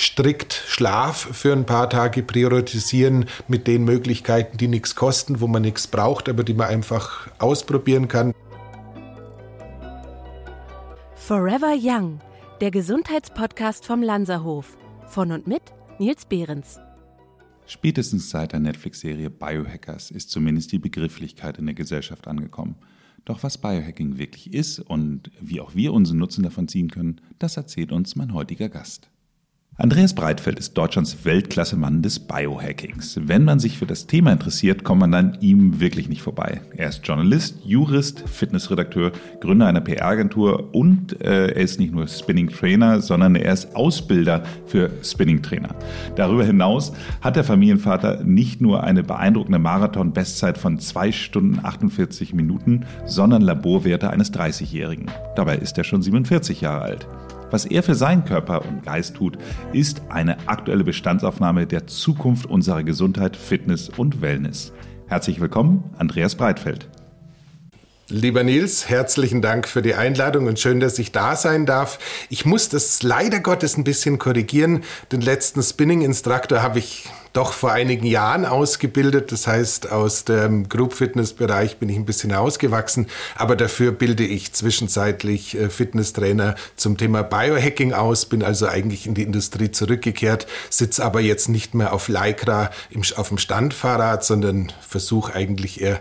[0.00, 5.62] strikt Schlaf für ein paar Tage priorisieren mit den Möglichkeiten, die nichts kosten, wo man
[5.62, 8.32] nichts braucht, aber die man einfach ausprobieren kann.
[11.14, 12.20] Forever Young,
[12.60, 14.78] der Gesundheitspodcast vom Lanzerhof.
[15.06, 15.62] Von und mit
[15.98, 16.78] Nils Behrens.
[17.66, 22.76] Spätestens seit der Netflix-Serie Biohackers ist zumindest die Begrifflichkeit in der Gesellschaft angekommen.
[23.26, 27.56] Doch was Biohacking wirklich ist und wie auch wir unseren Nutzen davon ziehen können, das
[27.56, 29.09] erzählt uns mein heutiger Gast.
[29.80, 33.18] Andreas Breitfeld ist Deutschlands Weltklasse-Mann des Biohackings.
[33.24, 36.60] Wenn man sich für das Thema interessiert, kommt man an ihm wirklich nicht vorbei.
[36.76, 43.00] Er ist Journalist, Jurist, Fitnessredakteur, Gründer einer PR-Agentur und äh, er ist nicht nur Spinning-Trainer,
[43.00, 45.74] sondern er ist Ausbilder für Spinning-Trainer.
[46.14, 52.84] Darüber hinaus hat der Familienvater nicht nur eine beeindruckende Marathon-Bestzeit von 2 Stunden 48 Minuten,
[53.06, 55.06] sondern Laborwerte eines 30-Jährigen.
[55.36, 57.08] Dabei ist er schon 47 Jahre alt.
[57.50, 59.36] Was er für seinen Körper und Geist tut,
[59.72, 64.72] ist eine aktuelle Bestandsaufnahme der Zukunft unserer Gesundheit, Fitness und Wellness.
[65.08, 66.88] Herzlich willkommen, Andreas Breitfeld.
[68.12, 72.00] Lieber Nils, herzlichen Dank für die Einladung und schön, dass ich da sein darf.
[72.28, 74.82] Ich muss das leider Gottes ein bisschen korrigieren.
[75.12, 79.30] Den letzten Spinning-Instruktor habe ich doch vor einigen Jahren ausgebildet.
[79.30, 84.24] Das heißt, aus dem Group Fitness Bereich bin ich ein bisschen ausgewachsen, aber dafür bilde
[84.24, 90.48] ich zwischenzeitlich äh, Fitnesstrainer zum Thema Biohacking aus, bin also eigentlich in die Industrie zurückgekehrt,
[90.68, 92.70] sitze aber jetzt nicht mehr auf Lycra
[93.14, 96.00] auf dem Standfahrrad, sondern versuche eigentlich eher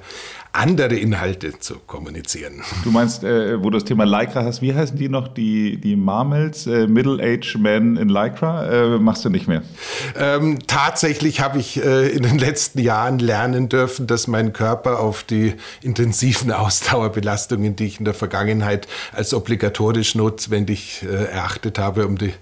[0.51, 2.63] andere Inhalte zu kommunizieren.
[2.83, 5.27] Du meinst, äh, wo du das Thema Lycra hast, wie heißen die noch?
[5.27, 8.65] Die, die Marmels, äh, Middle-Aged Men in Lycra?
[8.65, 9.61] Äh, machst du nicht mehr?
[10.17, 15.23] Ähm, tatsächlich habe ich äh, in den letzten Jahren lernen dürfen, dass mein Körper auf
[15.23, 22.17] die intensiven Ausdauerbelastungen, die ich in der Vergangenheit als obligatorisch notwendig äh, erachtet habe, um
[22.17, 22.33] die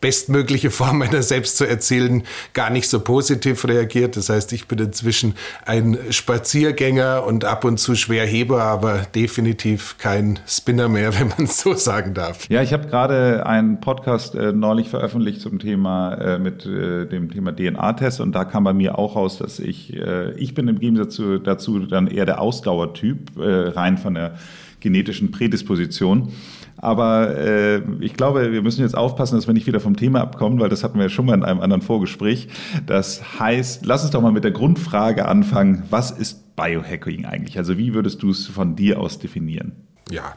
[0.00, 4.16] bestmögliche Form meiner selbst zu erzielen, gar nicht so positiv reagiert.
[4.16, 10.38] Das heißt, ich bin inzwischen ein Spaziergänger und ab und zu Schwerheber, aber definitiv kein
[10.46, 12.48] Spinner mehr, wenn man es so sagen darf.
[12.48, 17.30] Ja, ich habe gerade einen Podcast äh, neulich veröffentlicht zum Thema äh, mit äh, dem
[17.30, 20.78] Thema DNA-Test und da kam bei mir auch raus, dass ich äh, ich bin im
[20.78, 24.36] Gegensatz dazu, dazu dann eher der Ausdauertyp äh, rein von der
[24.80, 26.32] genetischen Prädisposition.
[26.78, 30.60] Aber äh, ich glaube, wir müssen jetzt aufpassen, dass wir nicht wieder vom Thema abkommen,
[30.60, 32.48] weil das hatten wir ja schon mal in einem anderen Vorgespräch.
[32.86, 35.84] Das heißt, lass uns doch mal mit der Grundfrage anfangen.
[35.90, 37.58] Was ist Biohacking eigentlich?
[37.58, 39.72] Also wie würdest du es von dir aus definieren?
[40.10, 40.34] Ja,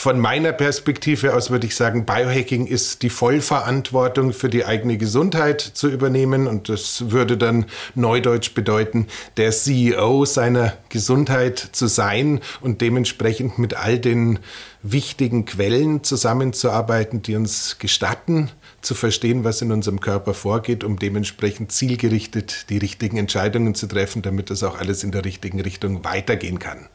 [0.00, 5.60] von meiner Perspektive aus würde ich sagen, Biohacking ist die Vollverantwortung für die eigene Gesundheit
[5.60, 6.46] zu übernehmen.
[6.46, 13.74] Und das würde dann neudeutsch bedeuten, der CEO seiner Gesundheit zu sein und dementsprechend mit
[13.74, 14.38] all den
[14.82, 18.48] wichtigen Quellen zusammenzuarbeiten, die uns gestatten,
[18.80, 24.22] zu verstehen, was in unserem Körper vorgeht, um dementsprechend zielgerichtet die richtigen Entscheidungen zu treffen,
[24.22, 26.88] damit das auch alles in der richtigen Richtung weitergehen kann.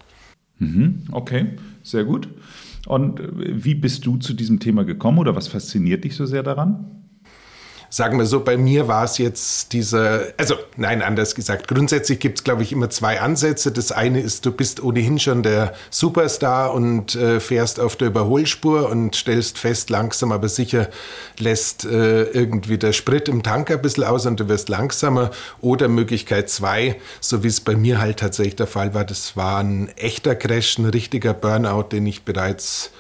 [0.58, 1.50] Mhm, okay,
[1.84, 2.30] sehr gut.
[2.86, 6.95] Und wie bist du zu diesem Thema gekommen oder was fasziniert dich so sehr daran?
[7.90, 12.40] Sagen wir so, bei mir war es jetzt dieser, also nein, anders gesagt, grundsätzlich gibt
[12.40, 13.72] es, glaube ich, immer zwei Ansätze.
[13.72, 18.90] Das eine ist, du bist ohnehin schon der Superstar und äh, fährst auf der Überholspur
[18.90, 20.90] und stellst fest, langsam aber sicher
[21.38, 25.32] lässt äh, irgendwie der Sprit im Tank ein bisschen aus und du wirst langsamer.
[25.62, 29.60] Oder Möglichkeit zwei, so wie es bei mir halt tatsächlich der Fall war, das war
[29.60, 32.92] ein echter Crash, ein richtiger Burnout, den ich bereits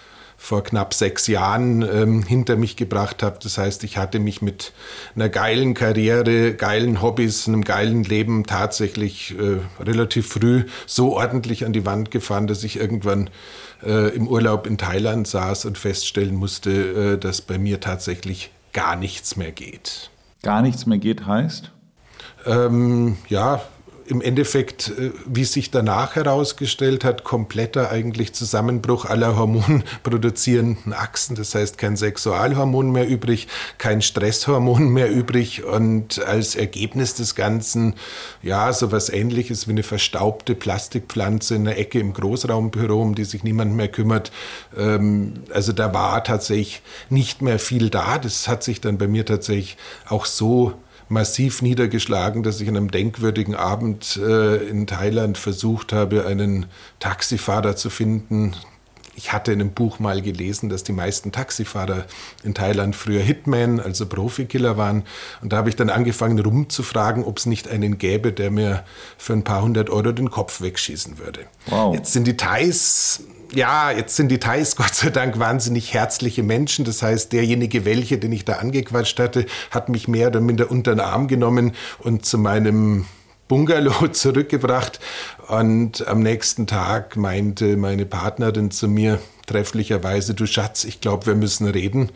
[0.45, 3.39] vor knapp sechs Jahren ähm, hinter mich gebracht habe.
[3.41, 4.73] Das heißt, ich hatte mich mit
[5.15, 11.73] einer geilen Karriere, geilen Hobbys, einem geilen Leben tatsächlich äh, relativ früh so ordentlich an
[11.73, 13.31] die Wand gefahren, dass ich irgendwann
[13.83, 18.95] äh, im Urlaub in Thailand saß und feststellen musste, äh, dass bei mir tatsächlich gar
[18.95, 20.11] nichts mehr geht.
[20.43, 21.71] Gar nichts mehr geht heißt?
[22.45, 23.63] Ähm, ja,
[24.07, 31.35] im Endeffekt, äh, wie sich danach herausgestellt hat, kompletter eigentlich Zusammenbruch aller hormonproduzierenden Achsen.
[31.35, 37.95] Das heißt, kein Sexualhormon mehr übrig, kein Stresshormon mehr übrig und als Ergebnis des Ganzen,
[38.41, 43.25] ja, so was ähnliches wie eine verstaubte Plastikpflanze in der Ecke im Großraumbüro, um die
[43.25, 44.31] sich niemand mehr kümmert.
[44.77, 48.17] Ähm, also da war tatsächlich nicht mehr viel da.
[48.17, 50.73] Das hat sich dann bei mir tatsächlich auch so
[51.09, 56.65] massiv niedergeschlagen, dass ich an einem denkwürdigen Abend äh, in Thailand versucht habe, einen
[56.99, 58.55] Taxifahrer zu finden,
[59.15, 62.05] ich hatte in einem Buch mal gelesen, dass die meisten Taxifahrer
[62.43, 65.03] in Thailand früher Hitman, also Profikiller waren.
[65.41, 68.83] Und da habe ich dann angefangen rumzufragen, ob es nicht einen gäbe, der mir
[69.17, 71.41] für ein paar hundert Euro den Kopf wegschießen würde.
[71.67, 71.95] Wow.
[71.95, 73.21] Jetzt sind die Thais
[73.53, 76.85] ja, jetzt sind die Thais Gott sei Dank wahnsinnig herzliche Menschen.
[76.85, 80.93] Das heißt, derjenige welche, den ich da angequatscht hatte, hat mich mehr oder minder unter
[80.93, 83.05] den Arm genommen und zu meinem
[83.47, 84.99] Bungalow zurückgebracht.
[85.47, 91.35] Und am nächsten Tag meinte meine Partnerin zu mir, trefflicherweise, du Schatz, ich glaube, wir
[91.35, 92.11] müssen reden.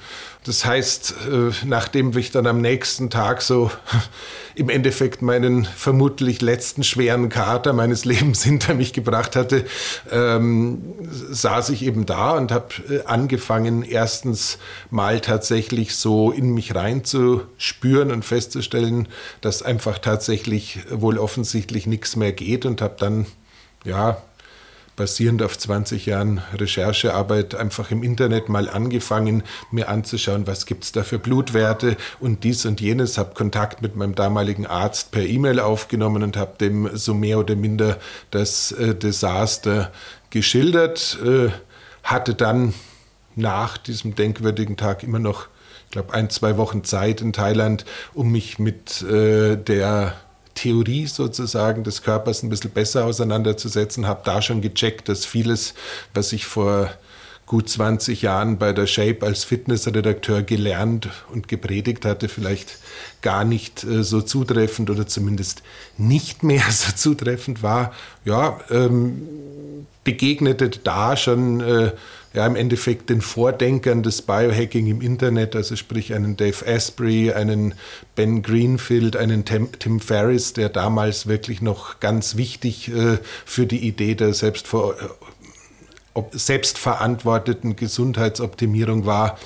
[0.45, 3.71] Das heißt, äh, nachdem ich dann am nächsten Tag so
[4.55, 9.65] im Endeffekt meinen vermutlich letzten schweren Kater meines Lebens hinter mich gebracht hatte,
[10.11, 10.81] ähm,
[11.29, 14.57] saß ich eben da und habe äh, angefangen, erstens
[14.89, 19.07] mal tatsächlich so in mich reinzuspüren und festzustellen,
[19.41, 23.25] dass einfach tatsächlich wohl offensichtlich nichts mehr geht und habe dann
[23.85, 24.21] ja,
[24.99, 30.91] basierend auf 20 Jahren Recherchearbeit einfach im Internet mal angefangen, mir anzuschauen, was gibt es
[30.91, 35.61] da für Blutwerte und dies und jenes, habe Kontakt mit meinem damaligen Arzt per E-Mail
[35.61, 37.97] aufgenommen und habe dem so mehr oder minder
[38.29, 39.93] das äh, Desaster
[40.31, 41.47] geschildert, äh,
[42.03, 42.73] hatte dann
[43.37, 45.47] nach diesem denkwürdigen Tag immer noch,
[45.85, 50.15] ich glaube, ein, zwei Wochen Zeit in Thailand, um mich mit äh, der
[50.59, 55.73] Theorie sozusagen des Körpers ein bisschen besser auseinanderzusetzen, habe da schon gecheckt, dass vieles,
[56.13, 56.89] was ich vor
[57.45, 62.77] gut 20 Jahren bei der Shape als Fitnessredakteur gelernt und gepredigt hatte, vielleicht
[63.21, 65.63] gar nicht äh, so zutreffend oder zumindest
[65.97, 67.93] nicht mehr so zutreffend war.
[68.25, 69.21] Ja, ähm,
[70.03, 71.91] begegnete da schon äh,
[72.33, 77.73] ja, im Endeffekt den Vordenkern des Biohacking im Internet, also sprich einen Dave Asprey, einen
[78.15, 83.87] Ben Greenfield, einen Tim, Tim Ferriss, der damals wirklich noch ganz wichtig äh, für die
[83.87, 89.39] Idee der Selbstver äh, selbstverantworteten Gesundheitsoptimierung war.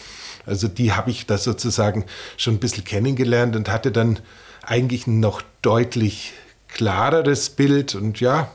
[0.46, 4.20] Also die habe ich da sozusagen schon ein bisschen kennengelernt und hatte dann
[4.64, 6.34] eigentlich ein noch deutlich
[6.68, 8.50] klareres Bild und ja,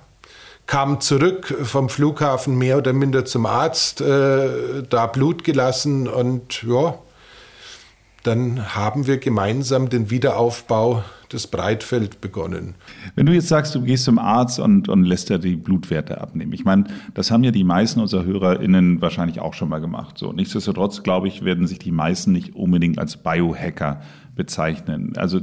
[0.69, 6.95] kam zurück vom Flughafen mehr oder minder zum Arzt, äh, da Blut gelassen und ja,
[8.23, 12.75] dann haben wir gemeinsam den Wiederaufbau des Breitfeld begonnen.
[13.15, 16.53] Wenn du jetzt sagst, du gehst zum Arzt und, und lässt dir die Blutwerte abnehmen.
[16.53, 20.19] Ich meine, das haben ja die meisten unserer HörerInnen wahrscheinlich auch schon mal gemacht.
[20.19, 24.03] So, nichtsdestotrotz, glaube ich, werden sich die meisten nicht unbedingt als Biohacker
[24.39, 25.13] bezeichnen.
[25.17, 25.41] Also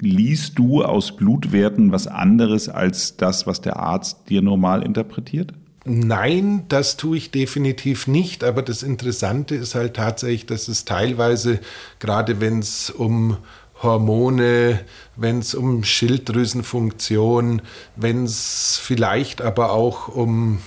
[0.00, 5.52] liest du aus Blutwerten was anderes als das, was der Arzt dir normal interpretiert?
[5.84, 8.42] Nein, das tue ich definitiv nicht.
[8.42, 11.60] Aber das Interessante ist halt tatsächlich, dass es teilweise,
[12.00, 13.36] gerade wenn es um
[13.82, 14.80] Hormone,
[15.14, 17.60] wenn es um Schilddrüsenfunktion,
[17.96, 20.60] wenn es vielleicht aber auch um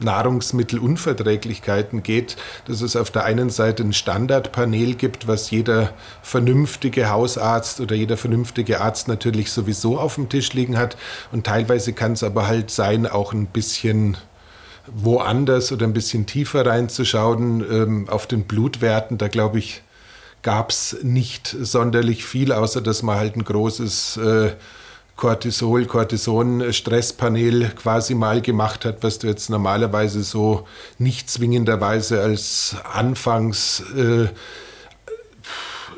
[0.00, 2.36] Nahrungsmittelunverträglichkeiten geht,
[2.66, 5.92] dass es auf der einen Seite ein Standardpanel gibt, was jeder
[6.22, 10.96] vernünftige Hausarzt oder jeder vernünftige Arzt natürlich sowieso auf dem Tisch liegen hat.
[11.32, 14.16] Und teilweise kann es aber halt sein, auch ein bisschen
[14.86, 19.18] woanders oder ein bisschen tiefer reinzuschauen ähm, auf den Blutwerten.
[19.18, 19.82] Da glaube ich,
[20.42, 24.52] gab es nicht sonderlich viel, außer dass man halt ein großes äh,
[25.18, 30.66] Cortisol, Cortison-Stresspanel quasi mal gemacht hat, was du jetzt normalerweise so
[30.98, 34.28] nicht zwingenderweise als Anfangs äh,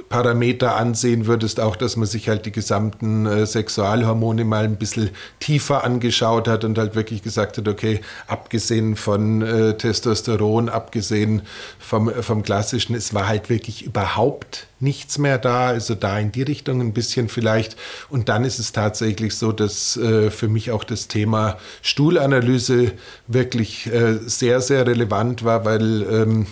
[0.08, 5.10] Parameter ansehen würdest, auch dass man sich halt die gesamten äh, Sexualhormone mal ein bisschen
[5.38, 11.42] tiefer angeschaut hat und halt wirklich gesagt hat, okay, abgesehen von äh, Testosteron, abgesehen
[11.78, 16.42] vom, vom klassischen, es war halt wirklich überhaupt nichts mehr da, also da in die
[16.42, 17.76] Richtung ein bisschen vielleicht.
[18.08, 22.92] Und dann ist es tatsächlich so, dass äh, für mich auch das Thema Stuhlanalyse
[23.26, 26.46] wirklich äh, sehr, sehr relevant war, weil ähm,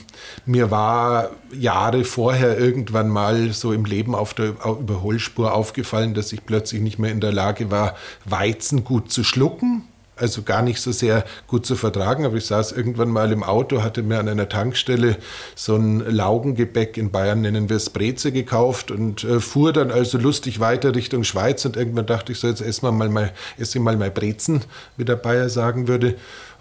[0.47, 6.45] mir war Jahre vorher irgendwann mal so im Leben auf der Überholspur aufgefallen, dass ich
[6.45, 9.85] plötzlich nicht mehr in der Lage war, Weizen gut zu schlucken
[10.19, 12.25] also gar nicht so sehr gut zu vertragen.
[12.25, 15.17] Aber ich saß irgendwann mal im Auto, hatte mir an einer Tankstelle
[15.55, 20.19] so ein Laugengebäck, in Bayern nennen wir es Breze, gekauft und äh, fuhr dann also
[20.19, 21.65] lustig weiter Richtung Schweiz.
[21.65, 24.63] Und irgendwann dachte ich so, jetzt essen wir mal, mal, essen mal mal Brezen,
[24.97, 26.17] wie der Bayer sagen würde.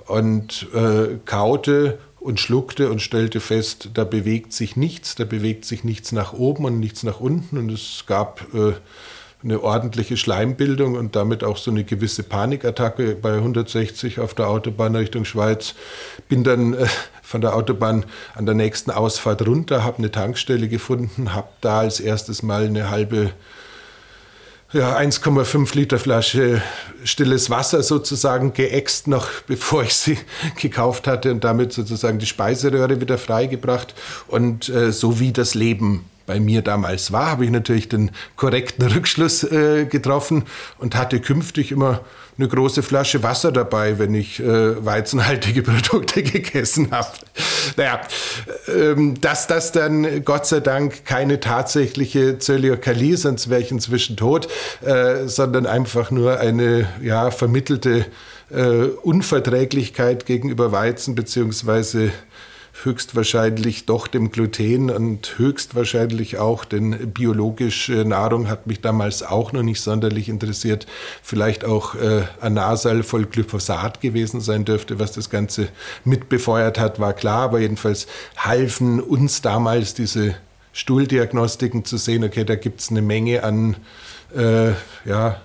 [0.05, 5.83] Und äh, kaute und schluckte und stellte fest, da bewegt sich nichts, da bewegt sich
[5.83, 7.57] nichts nach oben und nichts nach unten.
[7.57, 8.53] Und es gab...
[8.53, 8.73] Äh,
[9.43, 14.95] eine ordentliche Schleimbildung und damit auch so eine gewisse Panikattacke bei 160 auf der Autobahn
[14.95, 15.75] Richtung Schweiz.
[16.27, 16.87] Bin dann äh,
[17.21, 21.99] von der Autobahn an der nächsten Ausfahrt runter, habe eine Tankstelle gefunden, habe da als
[21.99, 23.31] erstes mal eine halbe
[24.73, 26.61] ja, 1,5 Liter Flasche
[27.03, 30.17] stilles Wasser sozusagen geäxt, noch bevor ich sie
[30.59, 33.93] gekauft hatte und damit sozusagen die Speiseröhre wieder freigebracht.
[34.27, 38.85] Und äh, so wie das Leben bei mir damals war, habe ich natürlich den korrekten
[38.85, 40.43] Rückschluss äh, getroffen
[40.77, 42.01] und hatte künftig immer
[42.37, 47.07] eine große Flasche Wasser dabei, wenn ich äh, weizenhaltige Produkte gegessen habe.
[47.77, 48.01] Naja,
[48.67, 54.47] ähm, dass das dann Gott sei Dank keine tatsächliche Zöliakalie, sonst wäre ich inzwischen tot,
[54.85, 58.05] äh, sondern einfach nur eine ja, vermittelte
[58.49, 62.11] äh, Unverträglichkeit gegenüber Weizen beziehungsweise
[62.83, 69.63] höchstwahrscheinlich doch dem Gluten und höchstwahrscheinlich auch, denn biologische Nahrung hat mich damals auch noch
[69.63, 70.85] nicht sonderlich interessiert.
[71.23, 75.69] Vielleicht auch äh, Anasal voll Glyphosat gewesen sein dürfte, was das Ganze
[76.03, 77.43] mitbefeuert hat, war klar.
[77.43, 78.07] Aber jedenfalls
[78.37, 80.35] halfen uns damals diese
[80.73, 83.77] Stuhldiagnostiken zu sehen, okay, da gibt es eine Menge an
[84.35, 84.71] äh,
[85.05, 85.41] ja,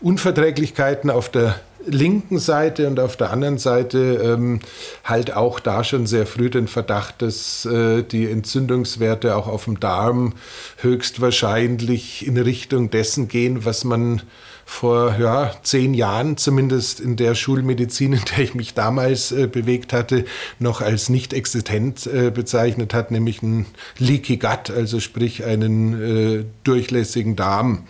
[0.00, 4.60] Unverträglichkeiten auf der linken Seite und auf der anderen Seite ähm,
[5.04, 9.80] halt auch da schon sehr früh den Verdacht, dass äh, die Entzündungswerte auch auf dem
[9.80, 10.34] Darm
[10.78, 14.22] höchstwahrscheinlich in Richtung dessen gehen, was man
[14.70, 19.92] vor ja, zehn Jahren, zumindest in der Schulmedizin, in der ich mich damals äh, bewegt
[19.92, 20.24] hatte,
[20.60, 23.66] noch als nicht existent äh, bezeichnet hat, nämlich ein
[23.98, 27.84] Leaky Gut, also sprich einen äh, durchlässigen Darm.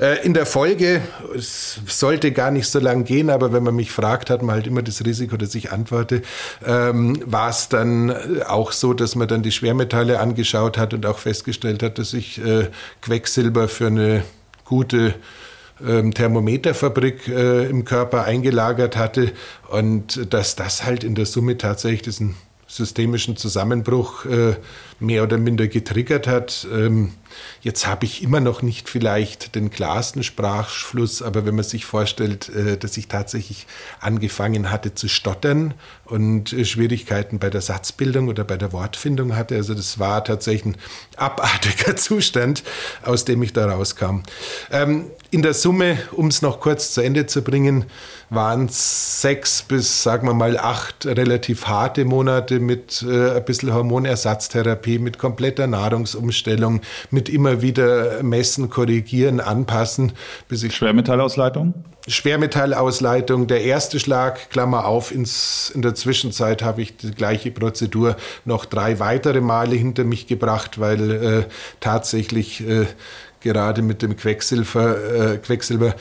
[0.00, 1.02] Äh, in der Folge,
[1.34, 4.66] es sollte gar nicht so lang gehen, aber wenn man mich fragt, hat man halt
[4.66, 6.22] immer das Risiko, dass ich antworte,
[6.64, 8.14] ähm, war es dann
[8.44, 12.44] auch so, dass man dann die Schwermetalle angeschaut hat und auch festgestellt hat, dass ich
[12.44, 12.68] äh,
[13.02, 14.24] Quecksilber für eine
[14.64, 15.14] gute
[15.84, 19.32] ähm, Thermometerfabrik äh, im Körper eingelagert hatte
[19.68, 24.56] und dass das halt in der Summe tatsächlich diesen systemischen Zusammenbruch äh,
[24.98, 26.66] mehr oder minder getriggert hat.
[26.72, 27.12] Ähm,
[27.60, 32.48] jetzt habe ich immer noch nicht vielleicht den klarsten Sprachfluss, aber wenn man sich vorstellt,
[32.48, 33.66] äh, dass ich tatsächlich
[34.00, 35.74] angefangen hatte zu stottern
[36.04, 40.76] und äh, Schwierigkeiten bei der Satzbildung oder bei der Wortfindung hatte, also das war tatsächlich
[40.76, 40.76] ein
[41.16, 42.62] abartiger Zustand,
[43.02, 44.22] aus dem ich da rauskam.
[44.70, 47.84] Ähm, in der Summe, um es noch kurz zu Ende zu bringen,
[48.30, 53.72] waren es sechs bis, sagen wir mal, acht relativ harte Monate mit äh, ein bisschen
[53.72, 60.12] Hormonersatztherapie Therapie, mit kompletter Nahrungsumstellung, mit immer wieder messen, korrigieren, anpassen.
[60.48, 61.74] Bis ich Schwermetallausleitung?
[62.08, 68.16] Schwermetallausleitung, der erste Schlag, Klammer auf, ins, in der Zwischenzeit habe ich die gleiche Prozedur
[68.44, 71.44] noch drei weitere Male hinter mich gebracht, weil äh,
[71.80, 72.86] tatsächlich äh,
[73.46, 75.94] gerade mit dem Quecksilber, äh, Quecksilber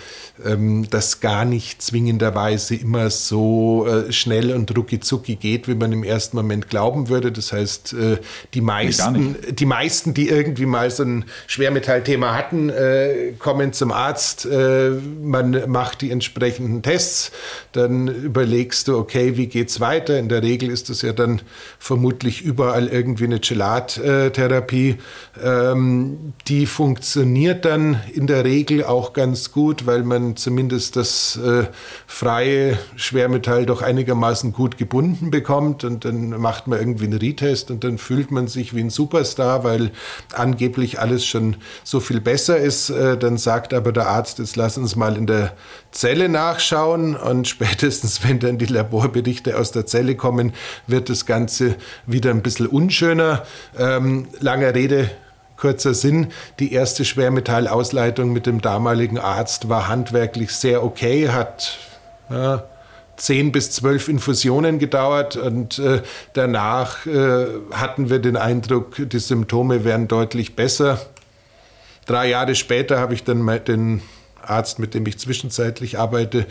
[0.44, 4.98] ähm, das gar nicht zwingenderweise immer so äh, schnell und rucki
[5.36, 7.32] geht, wie man im ersten Moment glauben würde.
[7.32, 8.18] Das heißt, äh,
[8.56, 14.46] die, meisten, die meisten, die irgendwie mal so ein Schwermetallthema hatten, äh, kommen zum Arzt,
[14.46, 14.90] äh,
[15.22, 17.32] man macht die entsprechenden Tests,
[17.74, 20.18] dann überlegst du, okay, wie geht's weiter?
[20.18, 21.44] In der Regel ist das ja dann
[21.78, 24.98] vermutlich überall irgendwie eine Gelattherapie.
[25.44, 27.35] Ähm, die funktioniert
[27.66, 31.66] dann in der Regel auch ganz gut, weil man zumindest das äh,
[32.08, 37.84] freie Schwermetall doch einigermaßen gut gebunden bekommt und dann macht man irgendwie einen Retest und
[37.84, 39.92] dann fühlt man sich wie ein Superstar, weil
[40.34, 42.90] angeblich alles schon so viel besser ist.
[42.90, 45.54] Äh, dann sagt aber der Arzt, jetzt lass uns mal in der
[45.92, 50.54] Zelle nachschauen und spätestens, wenn dann die Laborberichte aus der Zelle kommen,
[50.88, 51.76] wird das Ganze
[52.06, 53.44] wieder ein bisschen unschöner.
[53.78, 55.10] Ähm, langer Rede,
[55.58, 56.28] Kurzer Sinn,
[56.60, 61.78] die erste Schwermetallausleitung mit dem damaligen Arzt war handwerklich sehr okay, hat
[62.30, 62.64] ja,
[63.18, 66.02] zehn bis zwölf Infusionen gedauert und äh,
[66.34, 71.00] danach äh, hatten wir den Eindruck, die Symptome wären deutlich besser.
[72.06, 74.02] Drei Jahre später habe ich dann den
[74.50, 76.46] Arzt, mit dem ich zwischenzeitlich arbeite,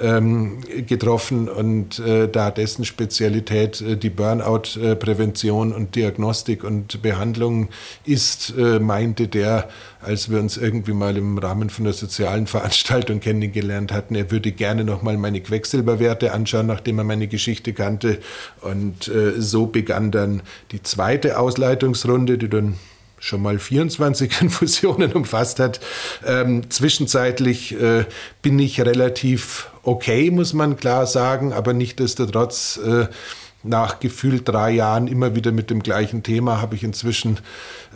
[0.00, 7.68] ähm, getroffen und äh, da dessen Spezialität äh, die Burnout-Prävention und Diagnostik und Behandlung
[8.04, 9.68] ist, äh, meinte der,
[10.00, 14.52] als wir uns irgendwie mal im Rahmen von einer sozialen Veranstaltung kennengelernt hatten, er würde
[14.52, 18.18] gerne noch mal meine Quecksilberwerte anschauen, nachdem er meine Geschichte kannte.
[18.60, 22.76] Und so begann dann die zweite Ausleitungsrunde, die dann
[23.18, 25.80] schon mal 24 Infusionen umfasst hat.
[26.26, 28.04] Ähm, zwischenzeitlich äh,
[28.42, 33.06] bin ich relativ okay, muss man klar sagen, aber nichtdestotrotz äh,
[33.68, 37.38] nach gefühlt drei Jahren immer wieder mit dem gleichen Thema habe ich inzwischen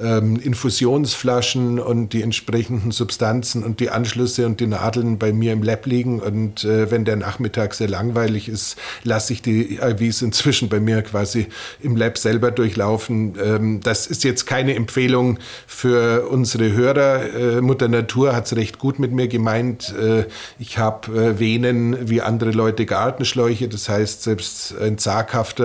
[0.00, 5.62] ähm, Infusionsflaschen und die entsprechenden Substanzen und die Anschlüsse und die Nadeln bei mir im
[5.62, 6.20] Lab liegen.
[6.20, 11.02] Und äh, wenn der Nachmittag sehr langweilig ist, lasse ich die IVs inzwischen bei mir
[11.02, 11.46] quasi
[11.80, 13.34] im Lab selber durchlaufen.
[13.42, 17.34] Ähm, das ist jetzt keine Empfehlung für unsere Hörer.
[17.34, 19.94] Äh, Mutter Natur hat es recht gut mit mir gemeint.
[19.98, 20.26] Äh,
[20.58, 23.68] ich habe äh, Venen wie andere Leute Gartenschläuche.
[23.68, 25.61] Das heißt, selbst ein zaghafter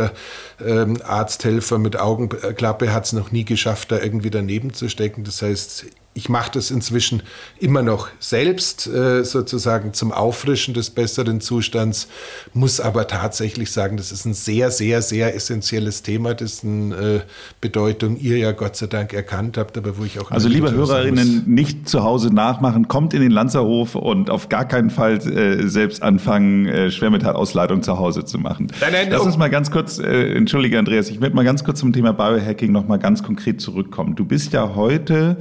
[0.66, 5.24] ähm, Arzthelfer mit Augenklappe hat es noch nie geschafft, da irgendwie daneben zu stecken.
[5.24, 5.86] Das heißt,
[6.18, 7.22] ich mache das inzwischen
[7.60, 12.08] immer noch selbst, äh, sozusagen zum Auffrischen des besseren Zustands,
[12.54, 17.20] muss aber tatsächlich sagen, das ist ein sehr, sehr, sehr essentielles Thema, dessen äh,
[17.62, 20.32] Bedeutung ihr ja Gott sei Dank erkannt habt, aber wo ich auch.
[20.32, 24.90] Also, liebe Hörerinnen, nicht zu Hause nachmachen, kommt in den Lanzerhof und auf gar keinen
[24.90, 28.72] Fall äh, selbst anfangen, Schwermetallausleitung zu Hause zu machen.
[28.82, 31.94] Nein, nein, Lass uns mal ganz kurz, entschuldige Andreas, ich möchte mal ganz kurz zum
[31.94, 34.16] Thema Biohacking noch mal ganz konkret zurückkommen.
[34.16, 35.38] Du bist ja heute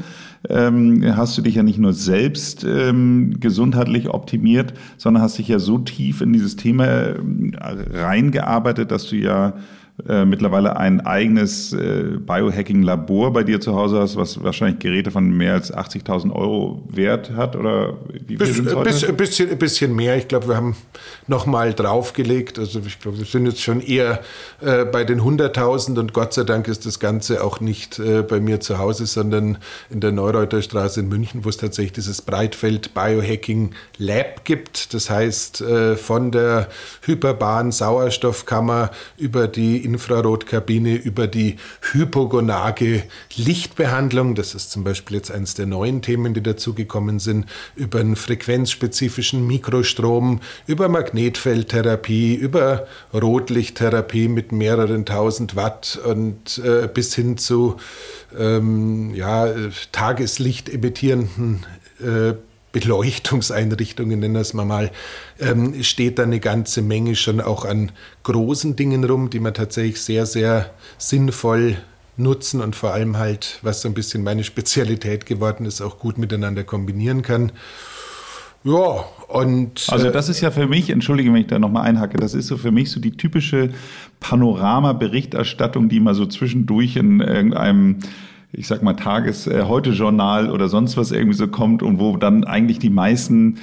[0.49, 5.59] ähm, hast du dich ja nicht nur selbst ähm, gesundheitlich optimiert, sondern hast dich ja
[5.59, 7.17] so tief in dieses Thema äh,
[7.93, 9.55] reingearbeitet, dass du ja
[10.07, 15.31] äh, mittlerweile ein eigenes äh, Biohacking-Labor bei dir zu Hause hast, was wahrscheinlich Geräte von
[15.31, 17.57] mehr als 80.000 Euro wert hat?
[17.57, 17.95] Oder
[18.27, 20.19] wie viel sind es Ein bisschen, ein bisschen mehr.
[20.19, 20.77] Ich glaube, wir haben
[21.27, 22.59] nochmal draufgelegt.
[22.59, 24.21] Also ich glaube, wir sind jetzt schon eher
[24.61, 28.39] äh, bei den 100.000 und Gott sei Dank ist das Ganze auch nicht äh, bei
[28.39, 29.57] mir zu Hause, sondern
[29.89, 34.93] in der Neureuter Straße in München, wo es tatsächlich dieses Breitfeld Biohacking Lab gibt.
[34.93, 36.69] Das heißt, äh, von der
[37.01, 41.57] hyperbaren Sauerstoffkammer über die Infrarotkabine, über die
[41.93, 43.05] hypogonage
[43.37, 48.17] Lichtbehandlung, das ist zum Beispiel jetzt eines der neuen Themen, die dazugekommen sind, über einen
[48.17, 57.77] frequenzspezifischen Mikrostrom, über Magnetfeldtherapie, über Rotlichttherapie mit mehreren tausend Watt und äh, bis hin zu
[58.39, 59.49] ähm, ja,
[59.93, 61.65] Tageslicht emittierenden
[62.01, 62.35] äh,
[62.81, 64.91] Beleuchtungseinrichtungen, nennen wir es mal,
[65.41, 67.91] ähm, steht da eine ganze Menge schon auch an
[68.25, 71.79] großen Dingen rum, die man tatsächlich sehr, sehr sinnvoll
[72.19, 76.19] nutzen und vor allem halt, was so ein bisschen meine Spezialität geworden ist, auch gut
[76.19, 77.53] miteinander kombinieren kann.
[78.63, 79.87] Ja, und.
[79.89, 82.49] Also, äh, das ist ja für mich, entschuldige, wenn ich da nochmal einhacke, das ist
[82.49, 83.71] so für mich so die typische
[84.21, 88.01] Panorama-Berichterstattung, die mal so zwischendurch in irgendeinem
[88.53, 92.79] ich sag mal, Tages-Heute-Journal äh, oder sonst was irgendwie so kommt und wo dann eigentlich
[92.79, 93.57] die meisten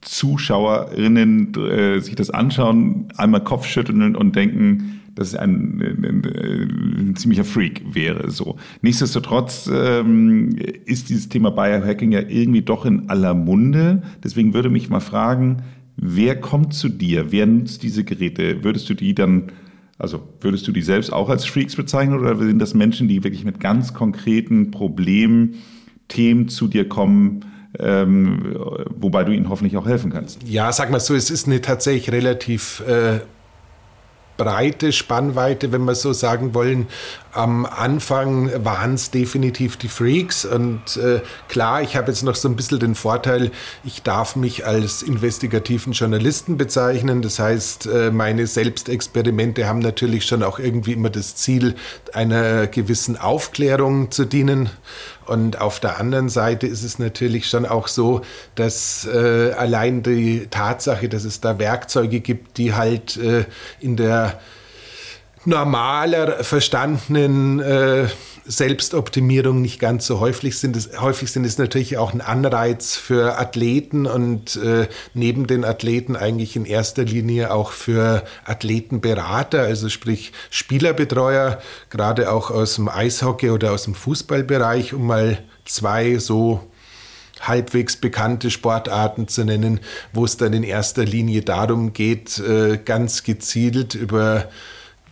[0.00, 7.44] Zuschauerinnen äh, sich das anschauen, einmal Kopfschütteln und denken, dass es ein, ein, ein, ziemlicher
[7.44, 8.30] Freak wäre.
[8.30, 8.56] So.
[8.80, 10.50] Nichtsdestotrotz ähm,
[10.86, 14.02] ist dieses Thema Biohacking ja irgendwie doch in aller Munde.
[14.24, 15.58] Deswegen würde mich mal fragen,
[15.96, 17.30] wer kommt zu dir?
[17.30, 18.64] Wer nutzt diese Geräte?
[18.64, 19.52] Würdest du die dann
[20.02, 23.44] also würdest du die selbst auch als Freaks bezeichnen oder sind das Menschen, die wirklich
[23.44, 25.54] mit ganz konkreten Problemen,
[26.08, 27.44] Themen zu dir kommen,
[27.78, 28.56] ähm,
[28.90, 30.42] wobei du ihnen hoffentlich auch helfen kannst?
[30.46, 33.20] Ja, sag mal so, es ist eine tatsächlich relativ äh,
[34.36, 36.88] breite Spannweite, wenn wir so sagen wollen.
[37.32, 42.48] Am Anfang waren es definitiv die Freaks und äh, klar, ich habe jetzt noch so
[42.48, 43.50] ein bisschen den Vorteil,
[43.84, 47.22] ich darf mich als investigativen Journalisten bezeichnen.
[47.22, 51.74] Das heißt, äh, meine Selbstexperimente haben natürlich schon auch irgendwie immer das Ziel,
[52.12, 54.68] einer gewissen Aufklärung zu dienen.
[55.26, 58.22] Und auf der anderen Seite ist es natürlich schon auch so,
[58.54, 63.44] dass äh, allein die Tatsache, dass es da Werkzeuge gibt, die halt äh,
[63.80, 64.40] in der
[65.44, 68.06] normaler verstandenen äh,
[68.44, 70.76] Selbstoptimierung nicht ganz so häufig sind.
[70.76, 76.16] Es, häufig sind es natürlich auch ein Anreiz für Athleten und äh, neben den Athleten
[76.16, 83.50] eigentlich in erster Linie auch für Athletenberater, also sprich Spielerbetreuer, gerade auch aus dem Eishockey
[83.50, 86.60] oder aus dem Fußballbereich, um mal zwei so
[87.40, 89.80] halbwegs bekannte Sportarten zu nennen,
[90.12, 94.48] wo es dann in erster Linie darum geht, äh, ganz gezielt über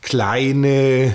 [0.00, 1.14] kleine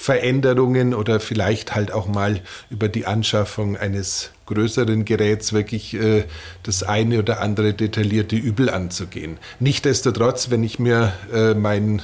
[0.00, 6.24] Veränderungen oder vielleicht halt auch mal über die Anschaffung eines größeren Geräts wirklich äh,
[6.62, 9.36] das eine oder andere detaillierte Übel anzugehen.
[9.58, 12.00] Nichtsdestotrotz, wenn ich mir äh, mein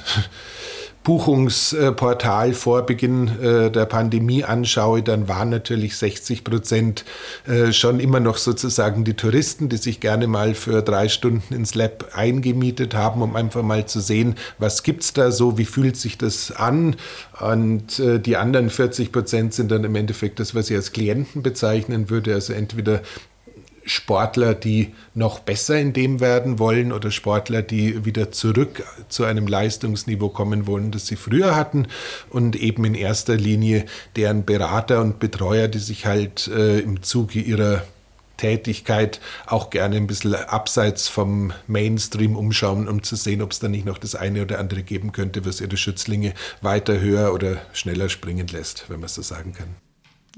[1.06, 7.04] Buchungsportal vor Beginn äh, der Pandemie anschaue, dann waren natürlich 60 Prozent
[7.46, 11.76] äh, schon immer noch sozusagen die Touristen, die sich gerne mal für drei Stunden ins
[11.76, 16.18] Lab eingemietet haben, um einfach mal zu sehen, was gibt's da so, wie fühlt sich
[16.18, 16.96] das an.
[17.38, 21.40] Und äh, die anderen 40 Prozent sind dann im Endeffekt das, was ich als Klienten
[21.40, 23.02] bezeichnen würde, also entweder
[23.86, 29.46] Sportler, die noch besser in dem werden wollen oder Sportler, die wieder zurück zu einem
[29.46, 31.86] Leistungsniveau kommen wollen, das sie früher hatten
[32.28, 37.38] und eben in erster Linie deren Berater und Betreuer, die sich halt äh, im Zuge
[37.40, 37.84] ihrer
[38.36, 43.68] Tätigkeit auch gerne ein bisschen abseits vom Mainstream umschauen, um zu sehen, ob es da
[43.68, 48.08] nicht noch das eine oder andere geben könnte, was ihre Schützlinge weiter höher oder schneller
[48.08, 49.85] springen lässt, wenn man so sagen kann.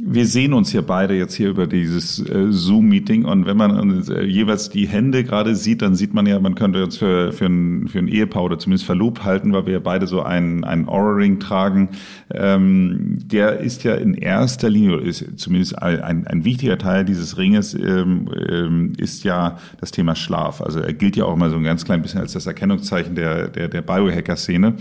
[0.01, 4.23] Wir sehen uns hier beide jetzt hier über dieses äh, Zoom-Meeting und wenn man äh,
[4.23, 7.89] jeweils die Hände gerade sieht, dann sieht man ja, man könnte uns für, für, ein,
[7.89, 11.41] für ein Ehepaar oder zumindest verlobt halten, weil wir ja beide so einen, einen Aura-Ring
[11.41, 11.89] tragen.
[12.31, 17.75] Ähm, der ist ja in erster Linie, ist zumindest ein, ein wichtiger Teil dieses Ringes,
[17.75, 20.63] ähm, ähm, ist ja das Thema Schlaf.
[20.63, 23.49] Also er gilt ja auch mal so ein ganz klein bisschen als das Erkennungszeichen der,
[23.49, 24.75] der, der Biohacker-Szene.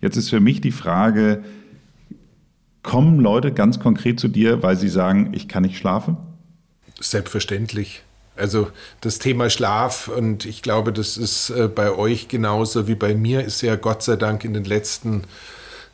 [0.00, 1.42] Jetzt ist für mich die Frage,
[2.82, 6.16] Kommen Leute ganz konkret zu dir, weil sie sagen, ich kann nicht schlafen?
[7.00, 8.02] Selbstverständlich.
[8.36, 8.68] Also
[9.00, 13.44] das Thema Schlaf und ich glaube, das ist äh, bei euch genauso wie bei mir,
[13.44, 15.24] ist ja Gott sei Dank in den letzten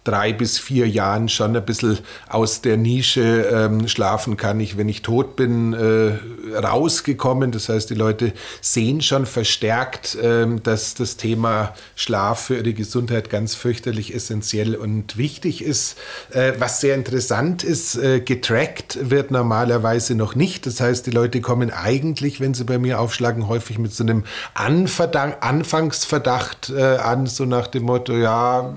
[0.04, 4.88] drei bis vier Jahren schon ein bisschen aus der Nische ähm, schlafen kann ich, wenn
[4.88, 7.52] ich tot bin, äh, rausgekommen.
[7.52, 13.28] Das heißt, die Leute sehen schon verstärkt, ähm, dass das Thema Schlaf für ihre Gesundheit
[13.28, 15.98] ganz fürchterlich essentiell und wichtig ist.
[16.30, 20.66] Äh, was sehr interessant ist, äh, getrackt wird normalerweise noch nicht.
[20.66, 24.24] Das heißt, die Leute kommen eigentlich, wenn sie bei mir aufschlagen, häufig mit so einem
[24.54, 28.72] Anverdacht, Anfangsverdacht äh, an, so nach dem Motto, ja,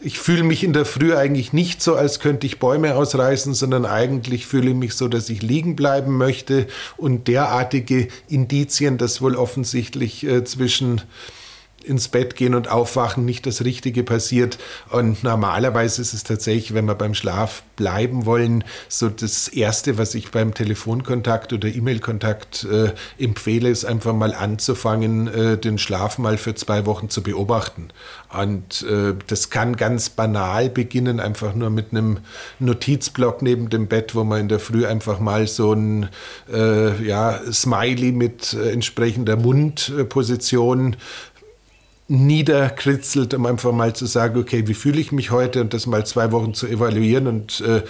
[0.00, 3.86] ich fühle mich in der Früh eigentlich nicht so, als könnte ich Bäume ausreißen, sondern
[3.86, 6.66] eigentlich fühle ich mich so, dass ich liegen bleiben möchte.
[6.96, 11.02] Und derartige Indizien, dass wohl offensichtlich äh, zwischen
[11.84, 14.58] ins Bett gehen und aufwachen nicht das Richtige passiert.
[14.90, 20.14] Und normalerweise ist es tatsächlich, wenn wir beim Schlaf bleiben wollen, so das Erste, was
[20.14, 26.36] ich beim Telefonkontakt oder E-Mail-Kontakt äh, empfehle, ist einfach mal anzufangen, äh, den Schlaf mal
[26.36, 27.88] für zwei Wochen zu beobachten.
[28.32, 32.18] Und äh, das kann ganz banal beginnen, einfach nur mit einem
[32.58, 36.08] Notizblock neben dem Bett, wo man in der Früh einfach mal so ein
[36.52, 40.96] äh, ja, Smiley mit äh, entsprechender Mundposition
[42.10, 46.04] niederkritzelt, um einfach mal zu sagen, okay, wie fühle ich mich heute und das mal
[46.04, 47.82] zwei Wochen zu evaluieren und äh,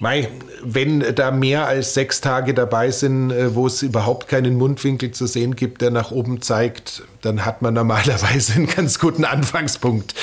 [0.00, 0.28] Mei,
[0.60, 5.26] wenn da mehr als sechs Tage dabei sind, äh, wo es überhaupt keinen Mundwinkel zu
[5.26, 10.14] sehen gibt, der nach oben zeigt, dann hat man normalerweise einen ganz guten Anfangspunkt.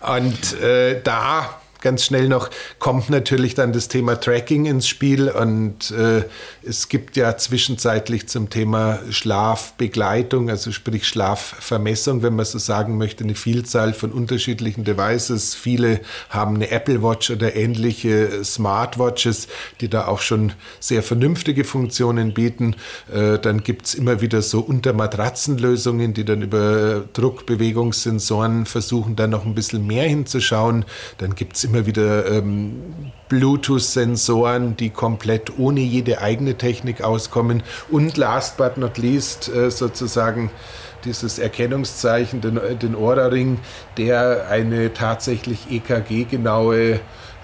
[0.00, 5.90] Und äh, da ganz schnell noch, kommt natürlich dann das Thema Tracking ins Spiel und
[5.90, 6.24] äh,
[6.62, 13.24] es gibt ja zwischenzeitlich zum Thema Schlafbegleitung, also sprich Schlafvermessung, wenn man so sagen möchte,
[13.24, 15.54] eine Vielzahl von unterschiedlichen Devices.
[15.54, 19.48] Viele haben eine Apple Watch oder ähnliche Smartwatches,
[19.80, 22.76] die da auch schon sehr vernünftige Funktionen bieten.
[23.12, 29.44] Äh, dann gibt es immer wieder so Untermatratzenlösungen, die dann über Druckbewegungssensoren versuchen, da noch
[29.44, 30.84] ein bisschen mehr hinzuschauen.
[31.18, 37.62] Dann gibt es immer wieder ähm, Bluetooth-Sensoren, die komplett ohne jede eigene Technik auskommen.
[37.90, 40.50] Und last but not least äh, sozusagen
[41.04, 43.58] dieses Erkennungszeichen, den, den Aura-Ring,
[43.96, 47.00] der eine tatsächlich EKG-genaue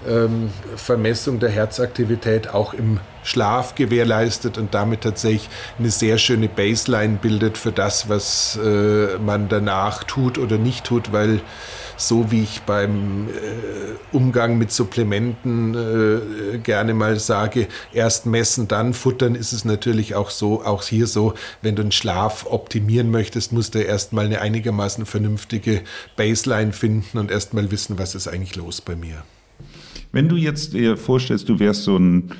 [0.07, 7.17] ähm, Vermessung der Herzaktivität auch im Schlaf gewährleistet und damit tatsächlich eine sehr schöne Baseline
[7.19, 11.41] bildet für das, was äh, man danach tut oder nicht tut, weil
[11.97, 18.93] so wie ich beim äh, Umgang mit Supplementen äh, gerne mal sage, erst messen, dann
[18.93, 23.51] futtern, ist es natürlich auch so, auch hier so, wenn du den Schlaf optimieren möchtest,
[23.51, 25.81] musst du erst mal eine einigermaßen vernünftige
[26.15, 29.23] Baseline finden und erst mal wissen, was ist eigentlich los bei mir.
[30.11, 32.31] Wenn du jetzt dir vorstellst, du wärst so ein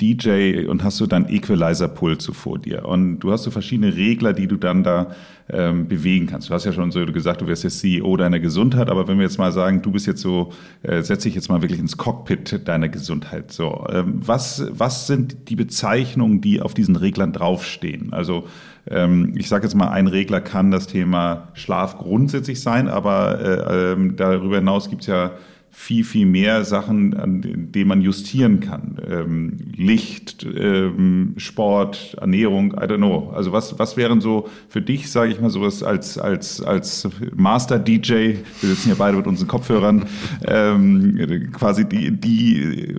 [0.00, 2.86] DJ und hast du dein Equalizer-Pult so vor dir.
[2.86, 5.12] Und du hast so verschiedene Regler, die du dann da
[5.50, 6.50] ähm, bewegen kannst.
[6.50, 9.24] Du hast ja schon so gesagt, du wärst jetzt CEO deiner Gesundheit, aber wenn wir
[9.24, 12.68] jetzt mal sagen, du bist jetzt so, äh, setz dich jetzt mal wirklich ins Cockpit
[12.68, 13.50] deiner Gesundheit.
[13.50, 18.12] So, ähm, was, was sind die Bezeichnungen, die auf diesen Reglern draufstehen?
[18.12, 18.46] Also
[18.90, 23.92] ähm, ich sage jetzt mal, ein Regler kann das Thema Schlaf grundsätzlich sein, aber äh,
[23.92, 25.32] äh, darüber hinaus gibt es ja
[25.70, 28.96] viel, viel mehr Sachen, an denen man justieren kann.
[29.08, 33.30] Ähm, Licht, ähm, Sport, Ernährung, I don't know.
[33.34, 38.12] Also was, was wären so für dich, sage ich mal, sowas als, als, als Master-DJ,
[38.12, 40.06] wir sitzen hier beide mit unseren Kopfhörern,
[40.46, 42.94] ähm, quasi die, die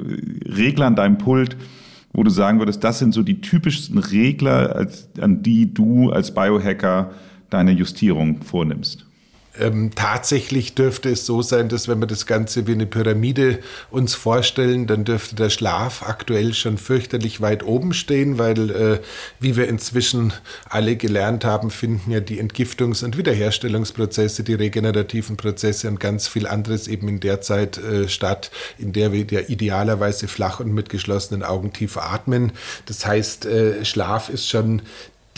[0.46, 1.58] Regler an deinem Pult,
[2.14, 6.34] wo du sagen würdest, das sind so die typischsten Regler, als, an die du als
[6.34, 7.12] Biohacker
[7.50, 9.09] deine Justierung vornimmst?
[9.60, 13.60] Ähm, tatsächlich dürfte es so sein, dass wenn wir das Ganze wie eine Pyramide
[13.92, 19.00] uns vorstellen, dann dürfte der Schlaf aktuell schon fürchterlich weit oben stehen, weil, äh,
[19.40, 20.34] wie wir inzwischen
[20.70, 26.48] alle gelernt haben, finden ja die Entgiftungs- und Wiederherstellungsprozesse, die regenerativen Prozesse und ganz viel
[26.48, 30.90] anderes eben in der Zeit äh, statt, in der wir ja idealerweise flach und mit
[30.90, 32.54] geschlossenen Augen tief atmen.
[32.86, 34.82] Das heißt, äh, Schlaf ist schon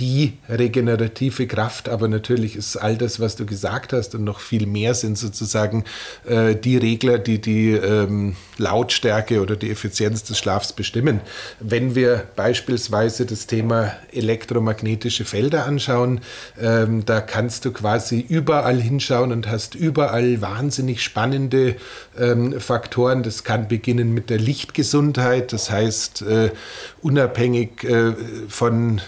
[0.02, 4.66] die regenerative Kraft, aber natürlich ist all das, was du gesagt hast und noch viel
[4.66, 5.84] mehr sind sozusagen
[6.26, 11.22] äh, die Regler, die die ähm, Lautstärke oder die Effizienz des Schlafs bestimmen.
[11.60, 16.22] Wenn wir beispielsweise das Thema elektromagnetische Felder anschauen,
[16.60, 21.76] ähm, da kannst du quasi überall hinschauen und hast überall wahnsinnig spannende
[22.20, 23.22] ähm, Faktoren.
[23.22, 26.50] Das kann beginnen mit der Lichtgesundheit, das heißt äh,
[27.04, 28.14] unabhängig äh,
[28.48, 29.00] von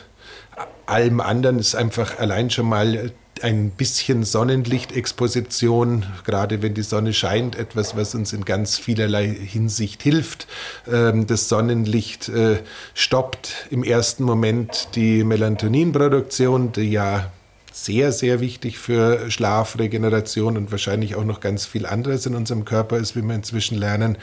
[0.86, 7.58] allem anderen ist einfach allein schon mal ein bisschen Sonnenlichtexposition, gerade wenn die Sonne scheint,
[7.58, 10.48] etwas, was uns in ganz vielerlei Hinsicht hilft.
[10.91, 12.60] Ähm, das Sonnenlicht äh,
[12.93, 17.32] stoppt im ersten Moment die Melatoninproduktion, die ja
[17.74, 22.65] sehr, sehr wichtig für Schlaf, Regeneration und wahrscheinlich auch noch ganz viel anderes in unserem
[22.65, 24.17] Körper ist, wie wir inzwischen lernen.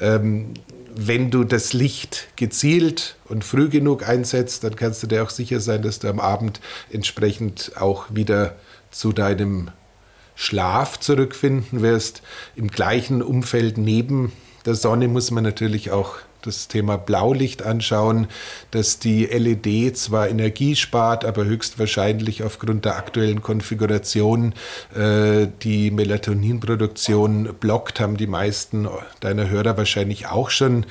[0.00, 0.54] Ähm,
[0.94, 5.60] wenn du das Licht gezielt und früh genug einsetzt, dann kannst du dir auch sicher
[5.60, 8.56] sein, dass du am Abend entsprechend auch wieder
[8.90, 9.70] zu deinem
[10.34, 12.22] Schlaf zurückfinden wirst.
[12.56, 14.32] Im gleichen Umfeld neben
[14.64, 18.26] der Sonne muss man natürlich auch das Thema Blaulicht anschauen,
[18.70, 24.54] dass die LED zwar Energie spart, aber höchstwahrscheinlich aufgrund der aktuellen Konfiguration
[24.94, 28.88] äh, die Melatoninproduktion blockt, haben die meisten
[29.20, 30.86] deiner Hörer wahrscheinlich auch schon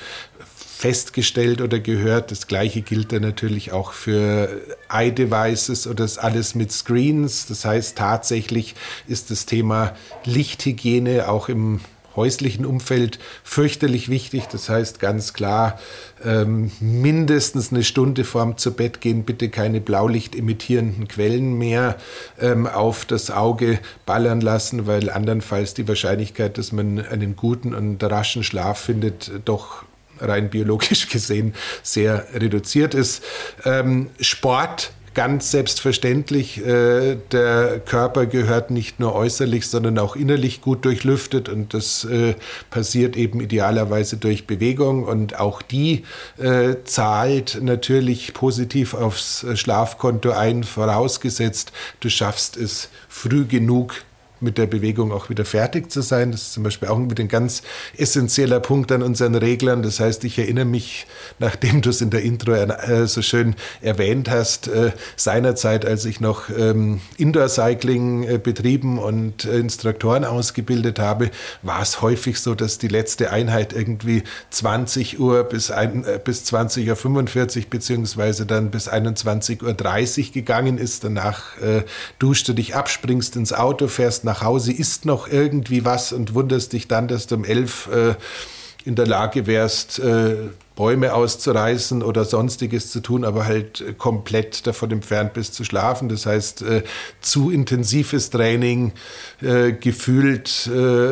[0.82, 2.32] festgestellt oder gehört.
[2.32, 4.60] Das gleiche gilt dann natürlich auch für
[4.92, 7.46] iDevices oder das alles mit Screens.
[7.46, 8.74] Das heißt, tatsächlich
[9.06, 11.78] ist das Thema Lichthygiene auch im
[12.16, 14.44] häuslichen Umfeld fürchterlich wichtig.
[14.50, 15.78] Das heißt ganz klar,
[16.24, 21.96] ähm, mindestens eine Stunde vorm zu Bett gehen, bitte keine Blaulicht emittierenden Quellen mehr
[22.40, 28.02] ähm, auf das Auge ballern lassen, weil andernfalls die Wahrscheinlichkeit, dass man einen guten und
[28.02, 29.84] raschen Schlaf findet, doch
[30.20, 33.22] rein biologisch gesehen sehr reduziert ist.
[33.64, 36.64] Ähm, Sport ganz selbstverständlich.
[36.64, 42.34] Äh, der Körper gehört nicht nur äußerlich, sondern auch innerlich gut durchlüftet und das äh,
[42.70, 46.04] passiert eben idealerweise durch Bewegung und auch die
[46.38, 53.94] äh, zahlt natürlich positiv aufs Schlafkonto ein, vorausgesetzt, du schaffst es früh genug
[54.42, 56.32] mit der Bewegung auch wieder fertig zu sein.
[56.32, 57.62] Das ist zum Beispiel auch ein ganz
[57.96, 59.82] essentieller Punkt an unseren Reglern.
[59.82, 61.06] Das heißt, ich erinnere mich,
[61.38, 66.20] nachdem du es in der Intro äh, so schön erwähnt hast, äh, seinerzeit, als ich
[66.20, 71.30] noch ähm, Indoor-Cycling äh, betrieben und Instruktoren ausgebildet habe,
[71.62, 75.72] war es häufig so, dass die letzte Einheit irgendwie 20 Uhr bis,
[76.24, 81.04] bis 20 Uhr 45 beziehungsweise dann bis 21 Uhr 30 gegangen ist.
[81.04, 81.42] Danach
[82.18, 86.10] duschst du dich ab, springst ins Auto, fährst nach nach Hause, isst noch irgendwie was
[86.14, 88.14] und wunderst dich dann, dass du um elf äh,
[88.86, 90.36] in der Lage wärst, äh,
[90.76, 96.08] Bäume auszureißen oder sonstiges zu tun, aber halt komplett davon entfernt bist zu schlafen.
[96.08, 96.82] Das heißt, äh,
[97.20, 98.92] zu intensives Training,
[99.40, 101.10] äh, gefühlt äh,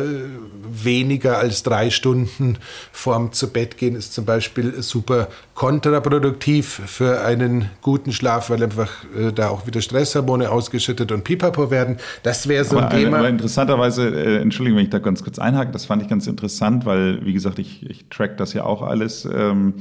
[0.63, 2.57] weniger als drei Stunden
[2.91, 8.89] vorm zu Bett gehen, ist zum Beispiel super kontraproduktiv für einen guten Schlaf, weil einfach
[9.35, 11.97] da auch wieder Stresshormone ausgeschüttet und Pipapo werden.
[12.23, 13.17] Das wäre so ein aber, Thema.
[13.19, 16.85] Aber interessanterweise, äh, Entschuldigung, wenn ich da ganz kurz einhake, das fand ich ganz interessant,
[16.85, 19.25] weil, wie gesagt, ich, ich track das ja auch alles.
[19.51, 19.73] Ähm,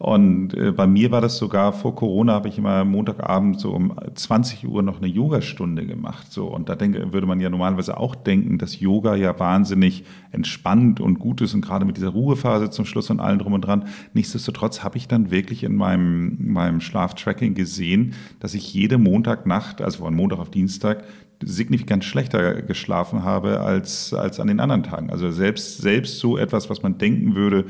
[0.00, 3.94] und äh, bei mir war das sogar vor Corona, habe ich immer Montagabend so um
[4.14, 6.32] 20 Uhr noch eine Yogastunde gemacht.
[6.32, 11.00] So und da denke, würde man ja normalerweise auch denken, dass Yoga ja wahnsinnig entspannt
[11.00, 13.84] und gut ist und gerade mit dieser Ruhephase zum Schluss und allem drum und dran.
[14.14, 19.98] Nichtsdestotrotz habe ich dann wirklich in meinem meinem Schlaftracking gesehen, dass ich jede Montagnacht, also
[19.98, 21.04] von Montag auf Dienstag,
[21.42, 25.10] signifikant schlechter geschlafen habe als als an den anderen Tagen.
[25.10, 27.66] Also selbst selbst so etwas, was man denken würde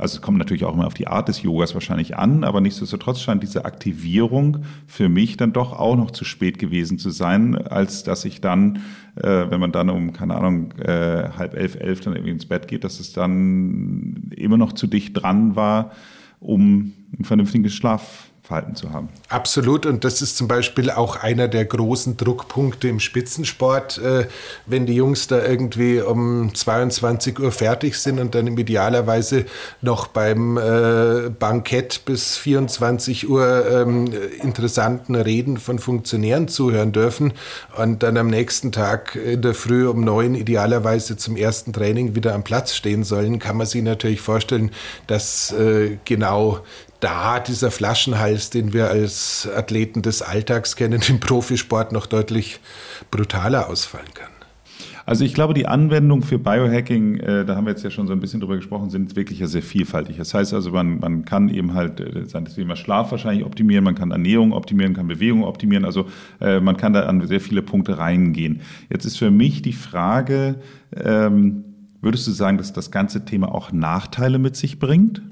[0.00, 3.20] also es kommt natürlich auch immer auf die Art des Yogas wahrscheinlich an, aber nichtsdestotrotz
[3.20, 8.02] scheint diese Aktivierung für mich dann doch auch noch zu spät gewesen zu sein, als
[8.02, 8.80] dass ich dann,
[9.16, 12.66] äh, wenn man dann um, keine Ahnung, äh, halb elf, elf dann irgendwie ins Bett
[12.66, 15.92] geht, dass es dann immer noch zu dicht dran war,
[16.40, 19.08] um einen vernünftigen Schlaf Verhalten zu haben.
[19.28, 19.86] Absolut.
[19.86, 24.26] Und das ist zum Beispiel auch einer der großen Druckpunkte im Spitzensport, äh,
[24.66, 29.44] wenn die Jungs da irgendwie um 22 Uhr fertig sind und dann idealerweise
[29.82, 34.10] noch beim äh, Bankett bis 24 Uhr ähm,
[34.42, 37.34] interessanten Reden von Funktionären zuhören dürfen
[37.76, 42.34] und dann am nächsten Tag in der Früh um neun idealerweise zum ersten Training wieder
[42.34, 44.72] am Platz stehen sollen, kann man sich natürlich vorstellen,
[45.06, 46.64] dass äh, genau
[47.00, 52.60] da dieser Flaschenhals, den wir als Athleten des Alltags kennen, im Profisport noch deutlich
[53.10, 54.30] brutaler ausfallen kann.
[55.06, 58.12] Also ich glaube, die Anwendung für Biohacking, äh, da haben wir jetzt ja schon so
[58.12, 60.18] ein bisschen drüber gesprochen, sind wirklich ja sehr vielfältig.
[60.18, 63.96] Das heißt also, man, man kann eben halt äh, sein Thema Schlaf wahrscheinlich optimieren, man
[63.96, 65.84] kann Ernährung optimieren, kann Bewegung optimieren.
[65.84, 66.06] Also
[66.40, 68.60] äh, man kann da an sehr viele Punkte reingehen.
[68.88, 70.60] Jetzt ist für mich die Frage,
[70.94, 71.64] ähm,
[72.00, 75.22] würdest du sagen, dass das ganze Thema auch Nachteile mit sich bringt?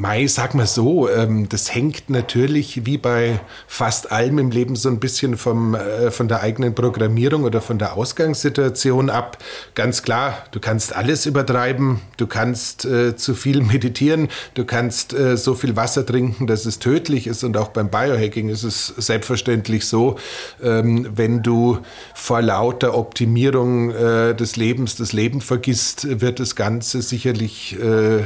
[0.00, 4.88] Mai, sag mal so, ähm, das hängt natürlich wie bei fast allem im Leben so
[4.88, 9.36] ein bisschen vom, äh, von der eigenen Programmierung oder von der Ausgangssituation ab.
[9.74, 15.36] Ganz klar, du kannst alles übertreiben, du kannst äh, zu viel meditieren, du kannst äh,
[15.36, 19.86] so viel Wasser trinken, dass es tödlich ist und auch beim Biohacking ist es selbstverständlich
[19.86, 20.16] so,
[20.62, 21.76] ähm, wenn du
[22.14, 28.22] vor lauter Optimierung äh, des Lebens das Leben vergisst, wird das Ganze sicherlich äh,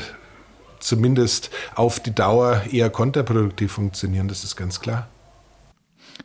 [0.80, 5.08] zumindest auf die Dauer eher kontraproduktiv funktionieren, das ist ganz klar.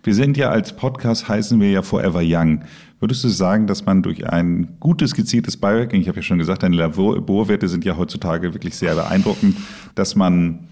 [0.04, 2.64] Wir sind ja als Podcast heißen wir ja Forever Young.
[3.00, 6.64] Würdest du sagen, dass man durch ein gutes, gezieltes Biohacking, ich habe ja schon gesagt,
[6.64, 9.58] deine Laborwerte sind ja heutzutage wirklich sehr beeindruckend,
[9.96, 10.68] dass man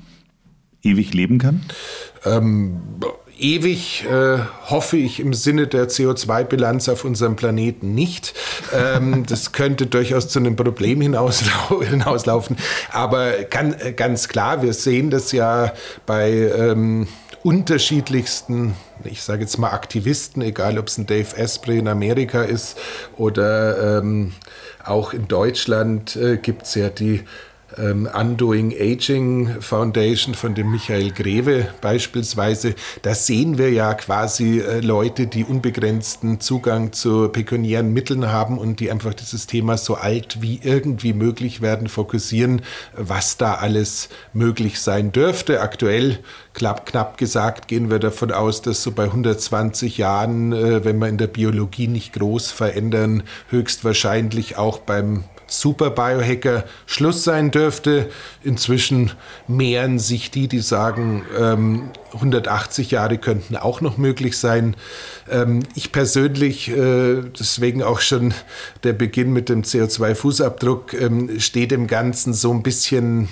[0.84, 1.62] ewig leben kann?
[2.26, 2.80] Ähm,
[3.40, 8.34] ewig äh, hoffe ich im Sinne der CO2-Bilanz auf unserem Planeten nicht.
[8.74, 12.58] Ähm, das könnte durchaus zu einem Problem hinauslau hinauslaufen.
[12.92, 15.74] Aber kann, äh, ganz klar, wir sehen das ja
[16.06, 17.08] bei ähm,
[17.44, 22.78] unterschiedlichsten, ich sage jetzt mal Aktivisten, egal ob es ein Dave Asprey in Amerika ist
[23.16, 24.34] oder ähm,
[24.84, 27.24] auch in Deutschland äh, gibt es ja die
[27.78, 34.80] ähm, Undoing Aging Foundation von dem Michael Greve beispielsweise, da sehen wir ja quasi äh,
[34.80, 40.42] Leute, die unbegrenzten Zugang zu pekuniären Mitteln haben und die einfach dieses Thema so alt
[40.42, 42.62] wie irgendwie möglich werden, fokussieren,
[42.96, 45.62] was da alles möglich sein dürfte.
[45.62, 46.20] Aktuell,
[46.54, 51.08] knapp, knapp gesagt, gehen wir davon aus, dass so bei 120 Jahren, äh, wenn wir
[51.08, 58.10] in der Biologie nicht groß verändern, höchstwahrscheinlich auch beim Super Biohacker Schluss sein dürfte.
[58.44, 59.12] Inzwischen
[59.48, 64.76] mehren sich die, die sagen, ähm, 180 Jahre könnten auch noch möglich sein.
[65.30, 68.34] Ähm, ich persönlich, äh, deswegen auch schon
[68.84, 73.30] der Beginn mit dem CO2-Fußabdruck, ähm, steht dem Ganzen so ein bisschen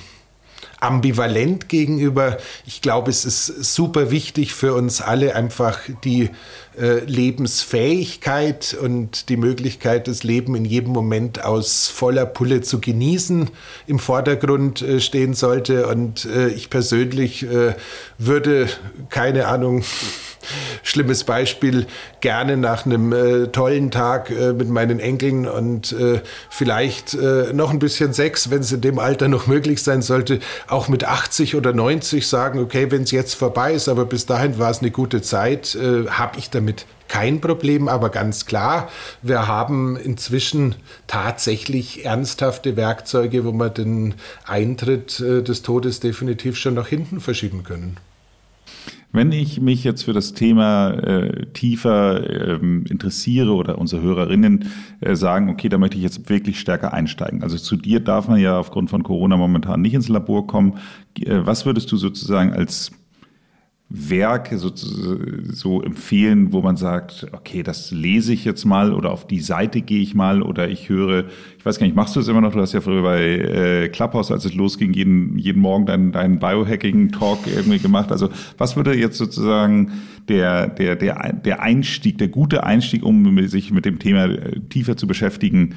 [0.79, 2.37] ambivalent gegenüber.
[2.65, 6.29] Ich glaube, es ist super wichtig für uns alle, einfach die
[6.77, 13.49] äh, Lebensfähigkeit und die Möglichkeit, das Leben in jedem Moment aus voller Pulle zu genießen,
[13.87, 15.87] im Vordergrund äh, stehen sollte.
[15.87, 17.75] Und äh, ich persönlich äh,
[18.17, 18.67] würde,
[19.09, 19.83] keine Ahnung,
[20.83, 21.87] schlimmes Beispiel,
[22.21, 27.71] gerne nach einem äh, tollen Tag äh, mit meinen Enkeln und äh, vielleicht äh, noch
[27.71, 31.55] ein bisschen Sex, wenn es in dem Alter noch möglich sein sollte, auch mit 80
[31.55, 34.91] oder 90 sagen, okay, wenn es jetzt vorbei ist, aber bis dahin war es eine
[34.91, 38.89] gute Zeit, äh, habe ich damit kein Problem, aber ganz klar,
[39.21, 40.75] wir haben inzwischen
[41.07, 44.15] tatsächlich ernsthafte Werkzeuge, wo wir den
[44.45, 47.97] Eintritt äh, des Todes definitiv schon nach hinten verschieben können.
[49.15, 54.65] Wenn ich mich jetzt für das Thema äh, tiefer ähm, interessiere oder unsere Hörerinnen
[54.99, 57.41] äh, sagen, okay, da möchte ich jetzt wirklich stärker einsteigen.
[57.41, 60.79] Also zu dir darf man ja aufgrund von Corona momentan nicht ins Labor kommen.
[61.17, 62.91] Äh, was würdest du sozusagen als
[63.97, 69.27] Werk so, so empfehlen, wo man sagt, okay, das lese ich jetzt mal oder auf
[69.27, 71.25] die Seite gehe ich mal oder ich höre,
[71.57, 72.53] ich weiß gar nicht, machst du es immer noch?
[72.53, 76.39] Du hast ja früher bei äh, Clubhouse, als es losging, jeden, jeden Morgen deinen, deinen
[76.39, 78.11] Biohacking-Talk irgendwie gemacht.
[78.11, 79.91] Also was würde jetzt sozusagen
[80.27, 84.97] der, der, der, der Einstieg, der gute Einstieg, um sich mit dem Thema äh, tiefer
[84.97, 85.75] zu beschäftigen,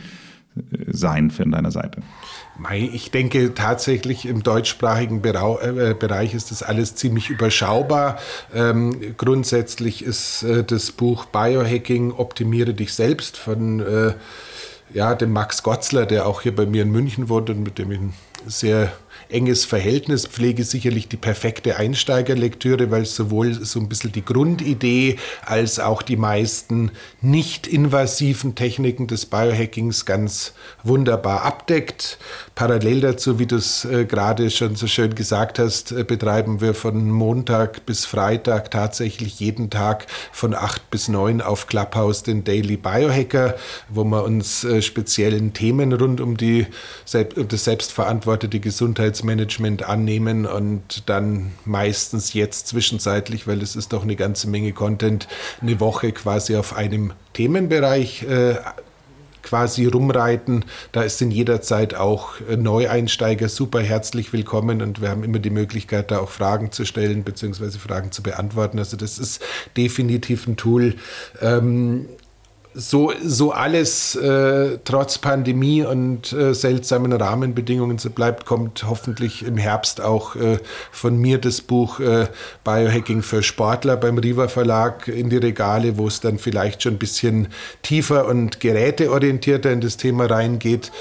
[0.87, 2.03] sein für deiner Seite?
[2.93, 8.19] Ich denke tatsächlich im deutschsprachigen äh, Bereich ist das alles ziemlich überschaubar.
[8.53, 14.15] Ähm, grundsätzlich ist äh, das Buch Biohacking Optimiere dich selbst von äh,
[14.93, 17.93] ja, dem Max Gotzler, der auch hier bei mir in München wohnt und mit dem
[17.93, 18.01] ich
[18.47, 18.93] sehr
[19.31, 20.27] enges Verhältnis.
[20.27, 26.17] Pflege sicherlich die perfekte Einsteigerlektüre, weil sowohl so ein bisschen die Grundidee als auch die
[26.17, 32.19] meisten nicht invasiven Techniken des Biohackings ganz wunderbar abdeckt.
[32.59, 36.75] Parallel dazu, wie du es äh, gerade schon so schön gesagt hast, äh, betreiben wir
[36.75, 42.77] von Montag bis Freitag tatsächlich jeden Tag von acht bis neun auf Clubhouse den Daily
[42.77, 43.55] Biohacker,
[43.89, 46.67] wo wir uns äh, speziellen Themen rund um die,
[47.13, 54.49] das selbstverantwortete Gesundheitsmanagement annehmen und dann meistens jetzt zwischenzeitlich, weil es ist doch eine ganze
[54.49, 55.29] Menge Content,
[55.63, 58.27] eine Woche quasi auf einem Themenbereich
[59.49, 60.67] quasi rumreiten.
[60.93, 66.11] Da sind jederzeit auch äh, Neueinsteiger super herzlich willkommen und wir haben immer die Möglichkeit,
[66.11, 67.71] da auch Fragen zu stellen bzw.
[67.79, 68.79] Fragen zu beantworten.
[68.79, 69.43] Also das ist
[69.77, 70.97] definitiv ein Tool.
[71.41, 72.09] Ähm,
[72.75, 79.57] so, so alles äh, trotz Pandemie und äh, seltsamen Rahmenbedingungen so bleibt, kommt hoffentlich im
[79.57, 80.59] Herbst auch äh,
[80.93, 82.29] von mir das Buch äh,
[82.65, 86.99] Biohacking für Sportler beim Riva Verlag in die Regale, wo es dann vielleicht schon ein
[86.99, 87.49] bisschen
[87.83, 90.93] tiefer und geräteorientierter in das Thema reingeht.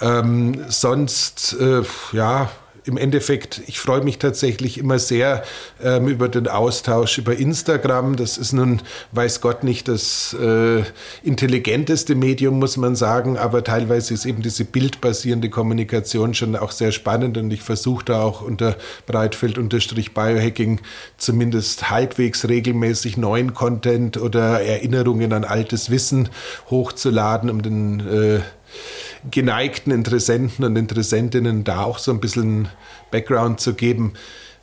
[0.00, 2.50] Ähm, sonst, äh, ja,
[2.84, 5.44] im Endeffekt, ich freue mich tatsächlich immer sehr
[5.82, 8.16] ähm, über den Austausch über Instagram.
[8.16, 10.82] Das ist nun, weiß Gott, nicht das äh,
[11.22, 16.92] intelligenteste Medium, muss man sagen, aber teilweise ist eben diese bildbasierende Kommunikation schon auch sehr
[16.92, 18.76] spannend und ich versuche da auch unter
[19.06, 20.80] Breitfeld-Biohacking
[21.18, 26.28] zumindest halbwegs regelmäßig neuen Content oder Erinnerungen an altes Wissen
[26.70, 28.40] hochzuladen, um den äh,
[29.30, 32.68] geneigten Interessenten und Interessentinnen da auch so ein bisschen
[33.10, 34.14] Background zu geben.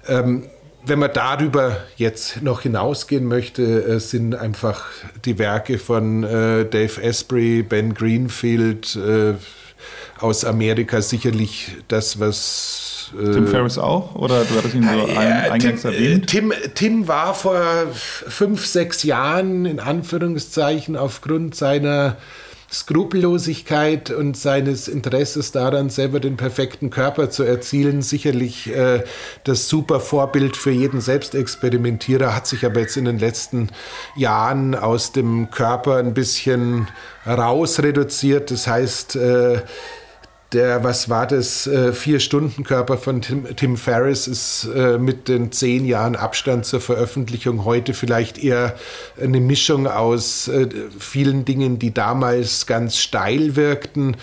[0.08, 0.50] Ähm,
[0.86, 4.86] wenn man darüber jetzt noch hinausgehen möchte, äh, sind einfach
[5.26, 9.34] die Werke von äh, Dave Asprey, Ben Greenfield äh,
[10.20, 14.16] aus Amerika sicherlich das, was äh, Tim Ferriss auch?
[14.16, 16.28] Oder du hattest ihn so ein, eingangs Tim, erwähnt?
[16.28, 17.62] Tim, Tim war vor
[17.94, 22.18] fünf, sechs Jahren in Anführungszeichen aufgrund seiner
[22.72, 29.04] Skrupellosigkeit und seines Interesses daran, selber den perfekten Körper zu erzielen, sicherlich äh,
[29.44, 33.70] das super Vorbild für jeden Selbstexperimentierer, hat sich aber jetzt in den letzten
[34.16, 36.88] Jahren aus dem Körper ein bisschen
[37.26, 38.52] raus reduziert.
[38.52, 39.62] Das heißt, äh,
[40.52, 45.86] der, was war das, äh, Vier-Stunden-Körper von Tim, Tim Ferriss ist äh, mit den zehn
[45.86, 48.76] Jahren Abstand zur Veröffentlichung heute vielleicht eher
[49.22, 54.18] eine Mischung aus äh, vielen Dingen, die damals ganz steil wirkten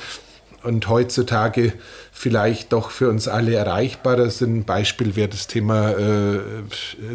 [0.65, 1.73] und heutzutage
[2.19, 4.65] vielleicht doch für uns alle erreichbarer sind.
[4.65, 6.39] Beispiel wäre das Thema äh,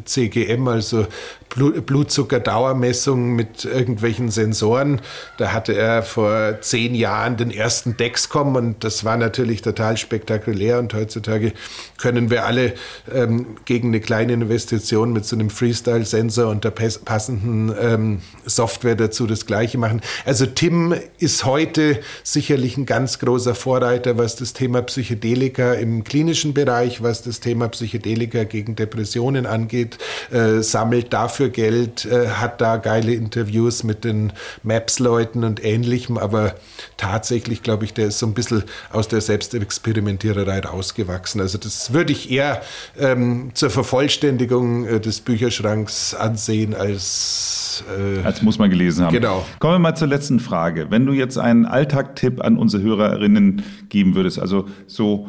[0.05, 1.07] CGM, also
[1.49, 5.01] Blutzuckerdauermessung mit irgendwelchen Sensoren.
[5.37, 10.77] Da hatte er vor zehn Jahren den ersten Dexcom und das war natürlich total spektakulär
[10.77, 11.53] und heutzutage
[11.97, 12.73] können wir alle
[13.11, 19.25] ähm, gegen eine kleine Investition mit so einem Freestyle-Sensor und der passenden ähm, Software dazu
[19.25, 20.01] das Gleiche machen.
[20.25, 26.53] Also Tim ist heute sicherlich ein ganz großer Vorreiter, was das Thema Psychedelika im klinischen
[26.53, 29.97] Bereich, was das Thema Psychedelika gegen Depressionen angeht,
[30.31, 34.33] äh, sammelt dafür Geld, äh, hat da geile Interviews mit den
[34.63, 36.55] Maps-Leuten und ähnlichem, aber
[36.97, 41.39] tatsächlich glaube ich, der ist so ein bisschen aus der Selbstexperimentiererei rausgewachsen.
[41.39, 42.61] Also das würde ich eher
[42.99, 47.61] ähm, zur Vervollständigung äh, des Bücherschranks ansehen als
[47.97, 49.13] äh, als muss man gelesen haben.
[49.13, 49.45] Genau.
[49.59, 50.87] Kommen wir mal zur letzten Frage.
[50.89, 55.27] Wenn du jetzt einen Alltagtipp an unsere Hörerinnen geben würdest, also so,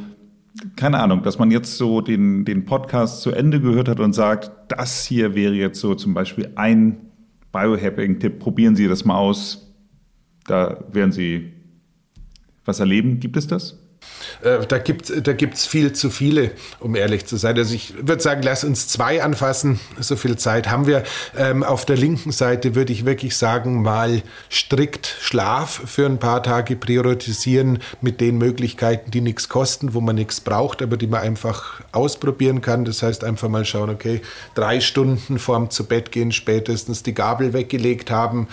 [0.77, 4.51] keine Ahnung, dass man jetzt so den, den Podcast zu Ende gehört hat und sagt,
[4.69, 6.97] das hier wäre jetzt so zum Beispiel ein
[7.53, 9.75] Biohacking-Tipp, probieren Sie das mal aus.
[10.47, 11.53] Da werden Sie
[12.65, 13.21] was erleben.
[13.21, 13.82] Gibt es das?
[14.43, 17.57] Äh, da gibt es da gibt's viel zu viele, um ehrlich zu sein.
[17.57, 19.81] Also ich würde sagen, lass uns zwei anfassen.
[19.99, 21.05] So viel Zeit haben wir.
[21.37, 26.43] Ähm, auf der linken Seite würde ich wirklich sagen, mal strikt Schlaf für ein paar
[26.43, 31.21] Tage priorisieren mit den Möglichkeiten, die nichts kosten, wo man nichts braucht, aber die man
[31.21, 32.85] einfach ausprobieren kann.
[32.85, 34.21] Das heißt, einfach mal schauen, okay,
[34.55, 38.49] drei Stunden vorm zu Bett gehen spätestens die Gabel weggelegt haben,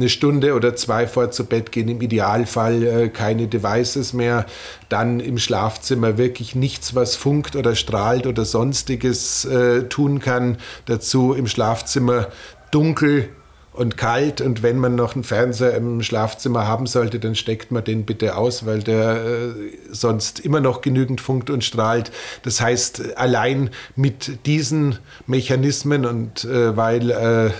[0.00, 4.46] eine Stunde oder zwei vor zu Bett gehen, im Idealfall äh, keine Devices mehr,
[4.88, 10.58] dann im Schlafzimmer wirklich nichts, was funkt oder strahlt oder sonstiges äh, tun kann.
[10.86, 12.28] Dazu im Schlafzimmer
[12.70, 13.28] dunkel
[13.72, 17.84] und kalt und wenn man noch einen Fernseher im Schlafzimmer haben sollte, dann steckt man
[17.84, 19.54] den bitte aus, weil der äh,
[19.90, 22.10] sonst immer noch genügend funkt und strahlt.
[22.42, 27.50] Das heißt, allein mit diesen Mechanismen und äh, weil äh,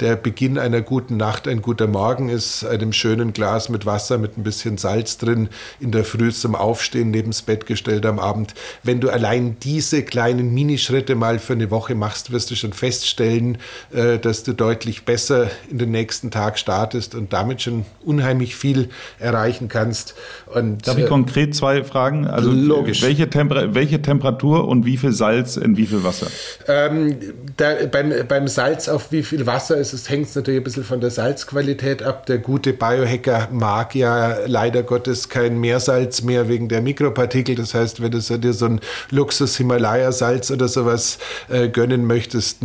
[0.00, 4.36] der Beginn einer guten Nacht ein guter Morgen ist, einem schönen Glas mit Wasser mit
[4.36, 5.48] ein bisschen Salz drin,
[5.80, 8.54] in der Früh zum Aufstehen neben's Bett gestellt am Abend.
[8.82, 13.58] Wenn du allein diese kleinen Minischritte mal für eine Woche machst, wirst du schon feststellen,
[13.92, 18.88] äh, dass du deutlich besser in den nächsten Tag startest und damit schon unheimlich viel
[19.18, 20.14] erreichen kannst.
[20.46, 22.26] Und, Darf ich äh, konkret zwei Fragen?
[22.26, 23.02] Also logisch.
[23.02, 26.26] Welche, Temper welche Temperatur und wie viel Salz in wie viel Wasser?
[26.66, 27.16] Ähm,
[27.56, 31.00] da, beim, beim Salz auf wie viel Wasser ist es, hängt natürlich ein bisschen von
[31.00, 32.24] der Salzqualität ab.
[32.26, 37.54] Der gute Biohacker mag ja leider Gottes kein Meersalz mehr wegen der Mikropartikel.
[37.54, 38.80] Das heißt, wenn du dir so ein
[39.10, 41.18] Luxus-Himalaya-Salz oder sowas
[41.50, 42.58] äh, gönnen möchtest,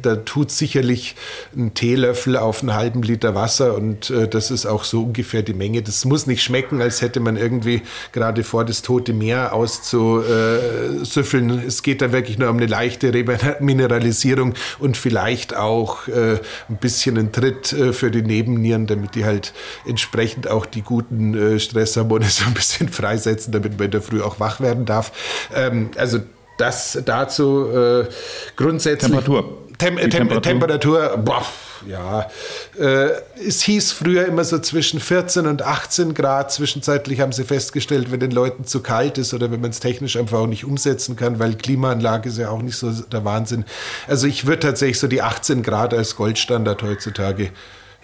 [0.00, 1.14] da tut sicherlich
[1.54, 5.54] ein Teelöffel auf einen halben Liter Wasser und äh, das ist auch so ungefähr die
[5.54, 5.82] Menge.
[5.82, 11.62] Das muss nicht schmecken, als hätte man irgendwie gerade vor das Tote Meer auszusüffeln.
[11.66, 16.38] Es geht da wirklich nur um eine leichte Remineralisierung und vielleicht auch äh,
[16.72, 19.52] ein bisschen einen Tritt äh, für die Nebennieren, damit die halt
[19.86, 24.22] entsprechend auch die guten äh, Stresshormone so ein bisschen freisetzen, damit man in der Früh
[24.22, 25.12] auch wach werden darf.
[25.54, 26.20] Ähm, also
[26.58, 28.08] das dazu äh,
[28.56, 29.10] grundsätzlich.
[29.10, 29.58] Temperatur.
[29.78, 31.44] Tem Tem Temperatur, Temperatur boah,
[31.86, 32.28] ja,
[32.78, 33.10] äh,
[33.46, 36.52] es hieß früher immer so zwischen 14 und 18 Grad.
[36.52, 40.16] Zwischenzeitlich haben sie festgestellt, wenn den Leuten zu kalt ist oder wenn man es technisch
[40.16, 43.64] einfach auch nicht umsetzen kann, weil Klimaanlage ist ja auch nicht so der Wahnsinn.
[44.08, 47.50] Also ich würde tatsächlich so die 18 Grad als Goldstandard heutzutage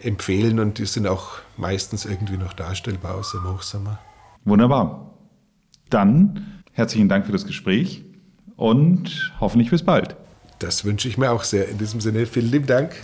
[0.03, 3.99] empfehlen und die sind auch meistens irgendwie noch darstellbar aus dem Hochsommer.
[4.45, 5.15] Wunderbar.
[5.91, 8.05] Dann herzlichen Dank für das Gespräch
[8.57, 10.17] und hoffentlich bis bald.
[10.59, 11.69] Das wünsche ich mir auch sehr.
[11.69, 12.95] In diesem Sinne, vielen lieben Dank.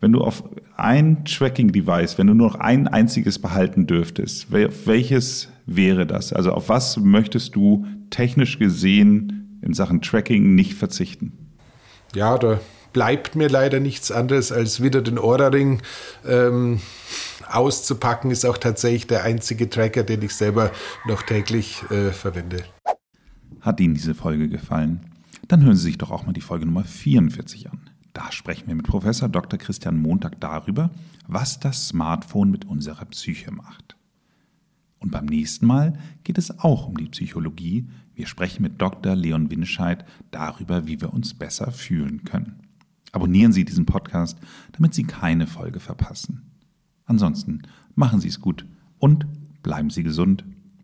[0.00, 0.44] Wenn du auf
[0.76, 6.32] ein Tracking-Device, wenn du nur noch ein einziges behalten dürftest, welches wäre das?
[6.32, 11.32] Also auf was möchtest du technisch gesehen in Sachen Tracking nicht verzichten?
[12.14, 12.60] Ja, da
[12.92, 15.82] bleibt mir leider nichts anderes, als wieder den Ohrring
[16.26, 16.80] ähm,
[17.48, 18.30] auszupacken.
[18.30, 20.72] Ist auch tatsächlich der einzige Tracker, den ich selber
[21.06, 22.64] noch täglich äh, verwende.
[23.60, 25.00] Hat Ihnen diese Folge gefallen?
[25.46, 27.89] Dann hören Sie sich doch auch mal die Folge Nummer 44 an.
[28.12, 29.58] Da sprechen wir mit Professor Dr.
[29.58, 30.90] Christian Montag darüber,
[31.26, 33.96] was das Smartphone mit unserer Psyche macht.
[34.98, 37.88] Und beim nächsten Mal geht es auch um die Psychologie.
[38.14, 39.14] Wir sprechen mit Dr.
[39.14, 42.60] Leon Winscheid darüber, wie wir uns besser fühlen können.
[43.12, 44.38] Abonnieren Sie diesen Podcast,
[44.72, 46.42] damit Sie keine Folge verpassen.
[47.06, 47.62] Ansonsten
[47.94, 48.66] machen Sie es gut
[48.98, 49.26] und
[49.62, 50.44] bleiben Sie gesund.